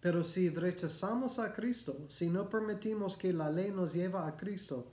Pero 0.00 0.24
si 0.24 0.50
rechazamos 0.50 1.38
a 1.38 1.52
Cristo, 1.52 2.06
si 2.08 2.28
no 2.28 2.48
permitimos 2.48 3.16
que 3.16 3.32
la 3.32 3.48
ley 3.48 3.70
nos 3.70 3.92
lleve 3.92 4.18
a 4.18 4.36
Cristo, 4.36 4.90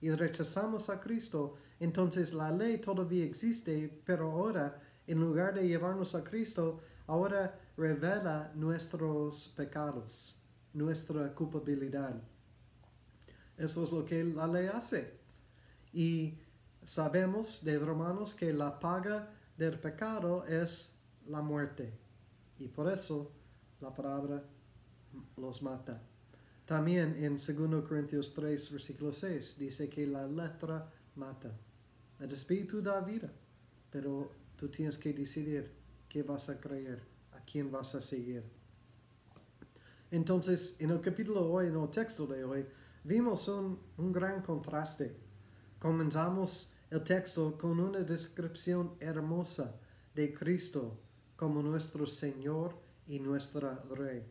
y 0.00 0.10
rechazamos 0.12 0.88
a 0.88 1.00
Cristo, 1.00 1.56
entonces 1.80 2.32
la 2.32 2.52
ley 2.52 2.78
todavía 2.78 3.24
existe, 3.24 4.02
pero 4.04 4.30
ahora, 4.30 4.80
en 5.08 5.18
lugar 5.18 5.54
de 5.54 5.66
llevarnos 5.66 6.14
a 6.14 6.22
Cristo, 6.22 6.78
ahora 7.08 7.58
revela 7.76 8.52
nuestros 8.54 9.48
pecados, 9.56 10.40
nuestra 10.74 11.34
culpabilidad. 11.34 12.22
Eso 13.60 13.84
es 13.84 13.92
lo 13.92 14.06
que 14.06 14.24
la 14.24 14.46
ley 14.46 14.68
hace. 14.72 15.12
Y 15.92 16.38
sabemos 16.86 17.62
de 17.62 17.78
Romanos 17.78 18.34
que 18.34 18.54
la 18.54 18.80
paga 18.80 19.28
del 19.58 19.78
pecado 19.78 20.46
es 20.46 20.98
la 21.26 21.42
muerte. 21.42 21.92
Y 22.58 22.68
por 22.68 22.90
eso 22.90 23.30
la 23.82 23.92
palabra 23.94 24.42
los 25.36 25.62
mata. 25.62 26.00
También 26.64 27.22
en 27.22 27.36
2 27.36 27.84
Corintios 27.86 28.32
3, 28.32 28.72
versículo 28.72 29.12
6, 29.12 29.58
dice 29.58 29.90
que 29.90 30.06
la 30.06 30.26
letra 30.26 30.90
mata. 31.16 31.54
El 32.18 32.32
espíritu 32.32 32.80
da 32.80 33.00
vida, 33.02 33.30
pero 33.90 34.30
tú 34.56 34.70
tienes 34.70 34.96
que 34.96 35.12
decidir 35.12 35.70
qué 36.08 36.22
vas 36.22 36.48
a 36.48 36.58
creer, 36.58 37.02
a 37.32 37.44
quién 37.44 37.70
vas 37.70 37.94
a 37.94 38.00
seguir. 38.00 38.42
Entonces, 40.10 40.80
en 40.80 40.90
el 40.90 41.00
capítulo 41.02 41.46
hoy, 41.52 41.66
en 41.66 41.76
el 41.76 41.90
texto 41.90 42.26
de 42.26 42.42
hoy, 42.42 42.64
vimos 43.04 43.48
un, 43.48 43.78
un 43.96 44.12
gran 44.12 44.42
contraste. 44.42 45.16
Comenzamos 45.78 46.74
el 46.90 47.02
texto 47.02 47.56
con 47.56 47.80
una 47.80 48.00
descripción 48.00 48.94
hermosa 49.00 49.76
de 50.14 50.34
Cristo 50.34 51.00
como 51.36 51.62
nuestro 51.62 52.06
Señor 52.06 52.74
y 53.06 53.20
nuestro 53.20 53.82
Rey. 53.94 54.24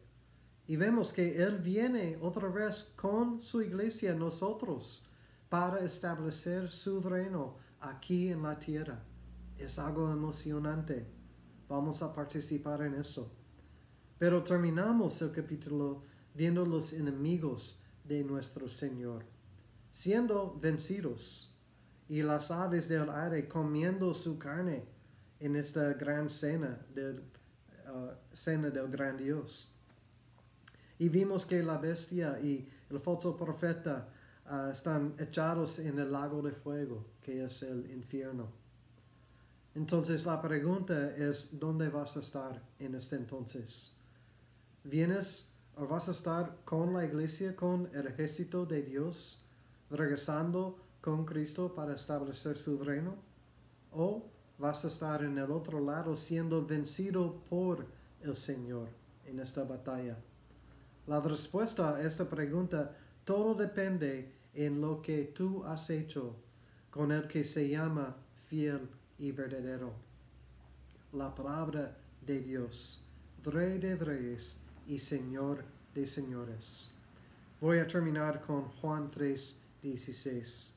Y 0.68 0.76
vemos 0.76 1.12
que 1.12 1.42
Él 1.42 1.58
viene 1.58 2.18
otra 2.22 2.48
vez 2.50 2.94
con 2.96 3.42
su 3.42 3.62
iglesia, 3.64 4.14
nosotros, 4.14 5.10
para 5.50 5.84
establecer 5.84 6.70
su 6.70 7.02
reino 7.02 7.56
aquí 7.80 8.30
en 8.30 8.44
la 8.44 8.60
tierra. 8.60 9.04
Es 9.58 9.80
algo 9.80 10.12
emocionante. 10.12 11.08
Vamos 11.68 12.04
a 12.04 12.14
participar 12.14 12.84
en 12.84 12.94
eso. 12.94 13.32
Pero 14.20 14.44
terminamos 14.44 15.22
el 15.24 15.32
capítulo 15.32 16.04
viendo 16.36 16.64
los 16.66 16.94
enemigos 16.94 17.84
de 18.10 18.24
nuestro 18.24 18.68
Señor, 18.68 19.24
siendo 19.92 20.58
vencidos, 20.60 21.56
y 22.10 22.24
las 22.24 22.50
aves 22.50 22.90
del 22.90 23.08
aire 23.08 23.48
comiendo 23.48 24.14
su 24.16 24.40
carne 24.40 24.84
en 25.40 25.56
esta 25.56 25.94
gran 25.94 26.28
cena 26.28 26.84
del, 26.94 27.20
uh, 27.20 28.16
cena 28.34 28.72
del 28.72 28.90
gran 28.90 29.16
Dios. 29.16 29.72
Y 30.98 31.08
vimos 31.08 31.46
que 31.46 31.62
la 31.62 31.78
bestia 31.78 32.40
y 32.42 32.68
el 32.90 33.00
falso 33.00 33.38
profeta 33.38 34.10
uh, 34.50 34.72
están 34.72 35.14
echados 35.20 35.78
en 35.78 36.00
el 36.00 36.12
lago 36.12 36.42
de 36.42 36.52
fuego, 36.52 37.06
que 37.22 37.46
es 37.46 37.62
el 37.62 37.90
infierno. 37.92 38.50
Entonces 39.76 40.26
la 40.26 40.42
pregunta 40.42 41.16
es, 41.16 41.60
¿dónde 41.60 41.90
vas 41.90 42.18
a 42.18 42.22
estar 42.22 42.60
en 42.80 42.96
este 42.96 43.18
entonces? 43.18 43.94
¿Vienes 44.84 45.59
vas 45.88 46.08
a 46.10 46.12
estar 46.12 46.58
con 46.66 46.94
la 46.94 47.06
iglesia, 47.06 47.56
con 47.56 47.90
el 47.94 48.08
ejército 48.08 48.66
de 48.66 48.82
Dios 48.82 49.46
regresando 49.90 50.78
con 51.02 51.26
Cristo 51.26 51.74
para 51.74 51.96
establecer 51.96 52.58
su 52.58 52.84
reino? 52.84 53.16
¿O 53.92 54.26
vas 54.58 54.86
a 54.86 54.90
estar 54.90 55.24
en 55.24 55.38
el 55.38 55.52
otro 55.52 55.80
lado 55.80 56.16
siendo 56.16 56.66
vencido 56.66 57.44
por 57.50 57.86
el 58.22 58.36
Señor 58.36 58.90
en 59.26 59.40
esta 59.40 59.64
batalla? 59.64 60.18
La 61.08 61.22
respuesta 61.22 61.96
a 61.96 62.02
esta 62.04 62.30
pregunta 62.30 62.96
todo 63.24 63.56
depende 63.56 64.34
en 64.54 64.82
lo 64.82 65.02
que 65.02 65.24
tú 65.36 65.64
has 65.64 65.90
hecho 65.90 66.36
con 66.90 67.12
el 67.12 67.28
que 67.28 67.44
se 67.44 67.70
llama 67.70 68.16
fiel 68.48 68.90
y 69.18 69.32
verdadero. 69.32 69.94
La 71.14 71.34
palabra 71.34 71.98
de 72.26 72.40
Dios, 72.40 73.08
Rey 73.44 73.78
de 73.78 73.96
Reyes 73.96 74.62
y 74.90 74.98
Señor 74.98 75.64
de 75.94 76.04
Señores. 76.04 76.92
Voy 77.62 77.78
a 77.78 77.86
terminar 77.86 78.42
con 78.42 78.64
Juan 78.82 79.12
3, 79.12 79.62
16. 79.84 80.74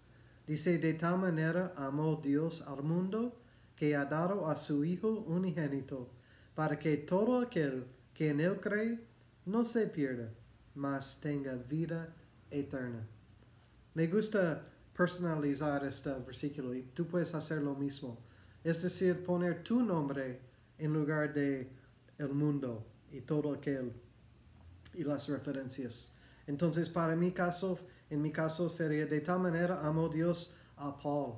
Dice, 0.47 0.79
de 0.79 0.93
tal 0.93 1.19
manera 1.19 1.73
amó 1.77 2.21
Dios 2.23 2.61
al 2.69 2.83
mundo 2.83 3.35
que 3.75 3.97
ha 3.97 4.05
dado 4.05 4.51
a 4.51 4.57
su 4.57 4.85
Hijo 4.85 5.25
unigénito, 5.27 6.11
para 6.55 6.79
que 6.79 6.99
todo 6.99 7.41
aquel 7.41 7.87
que 8.13 8.29
en 8.29 8.41
él 8.41 8.61
cree 8.61 9.01
no 9.47 9.65
se 9.65 9.87
pierda, 9.87 10.29
mas 10.75 11.19
tenga 11.19 11.55
vida 11.55 12.15
eterna. 12.51 13.07
Me 13.95 14.09
gusta 14.09 14.69
personalizar 14.95 15.87
este 15.87 16.13
versículo 16.13 16.75
y 16.75 16.83
tú 16.83 17.07
puedes 17.07 17.35
hacer 17.35 17.63
lo 17.63 17.75
mismo. 17.75 18.19
Es 18.63 18.83
decir, 18.83 19.25
poner 19.25 19.63
tu 19.63 19.83
nombre 19.83 20.39
en 20.77 20.93
lugar 20.93 21.33
de 21.33 21.71
el 22.19 22.29
mundo 22.29 22.93
y 23.13 23.21
todo 23.21 23.53
aquel 23.53 23.93
y 24.95 25.05
las 25.05 25.29
referencias. 25.29 26.17
Entonces, 26.47 26.89
para 26.89 27.17
mi 27.17 27.33
caso, 27.33 27.79
en 28.11 28.21
mi 28.21 28.31
caso 28.31 28.69
sería 28.69 29.07
de 29.07 29.21
tal 29.21 29.41
manera 29.41 29.81
amó 29.87 30.09
Dios 30.09 30.57
a 30.77 30.97
Paul, 30.99 31.35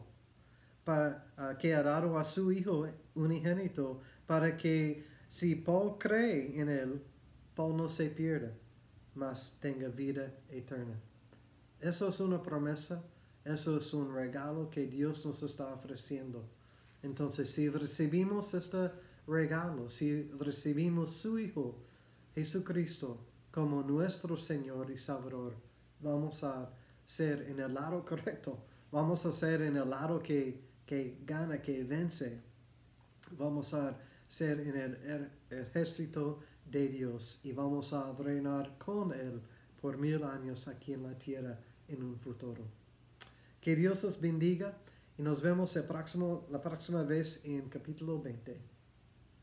para 0.85 1.33
ah, 1.37 1.57
que 1.59 1.75
ha 1.75 1.83
dado 1.83 2.19
a 2.19 2.25
su 2.25 2.51
hijo 2.53 2.89
unigénito, 3.15 4.01
para 4.27 4.57
que 4.57 5.07
si 5.29 5.55
Paul 5.55 5.99
cree 5.99 6.61
en 6.61 6.69
él, 6.69 7.03
Paul 7.55 7.77
no 7.77 7.89
se 7.89 8.09
pierda, 8.11 8.53
mas 9.15 9.59
tenga 9.61 9.89
vida 9.89 10.33
eterna. 10.49 10.99
Eso 11.81 12.09
es 12.09 12.21
una 12.21 12.43
promesa, 12.43 13.05
eso 13.45 13.77
es 13.77 13.93
un 13.93 14.15
regalo 14.15 14.71
que 14.71 14.87
Dios 14.87 15.25
nos 15.27 15.43
está 15.43 15.67
ofreciendo. 15.75 16.49
Entonces, 17.03 17.51
si 17.51 17.69
recibimos 17.69 18.55
este 18.55 18.91
regalo, 19.27 19.89
si 19.89 20.31
recibimos 20.39 21.11
su 21.11 21.39
Hijo, 21.39 21.77
Jesucristo, 22.35 23.19
como 23.51 23.83
nuestro 23.83 24.37
Señor 24.37 24.91
y 24.91 24.99
Salvador, 24.99 25.55
vamos 26.01 26.43
a 26.45 26.71
ser 27.05 27.43
en 27.49 27.61
el 27.61 27.75
lado 27.75 28.05
correcto, 28.05 28.59
vamos 28.91 29.25
a 29.27 29.33
ser 29.33 29.63
en 29.63 29.77
el 29.77 29.89
lado 29.89 30.23
que, 30.23 30.61
que 30.87 31.19
gana, 31.25 31.63
que 31.63 31.85
vence, 31.85 32.41
vamos 33.39 33.73
a 33.75 33.97
ser 34.27 34.61
en 34.61 34.77
el 34.77 35.31
ejército 35.51 36.41
de 36.65 36.89
Dios 36.89 37.41
y 37.45 37.53
vamos 37.53 37.93
a 37.93 38.13
reinar 38.13 38.77
con 38.79 39.13
Él 39.13 39.41
por 39.81 39.99
mil 39.99 40.25
años 40.25 40.67
aquí 40.67 40.93
en 40.93 41.03
la 41.03 41.17
tierra 41.17 41.59
en 41.89 42.03
un 42.03 42.19
futuro. 42.19 42.65
Que 43.61 43.77
Dios 43.77 44.03
os 44.05 44.21
bendiga 44.21 44.77
y 45.17 45.23
nos 45.23 45.41
vemos 45.41 45.77
el 45.77 45.85
próximo, 45.85 46.47
la 46.51 46.61
próxima 46.61 47.03
vez 47.03 47.45
en 47.45 47.69
capítulo 47.69 48.21
20. 48.21 48.74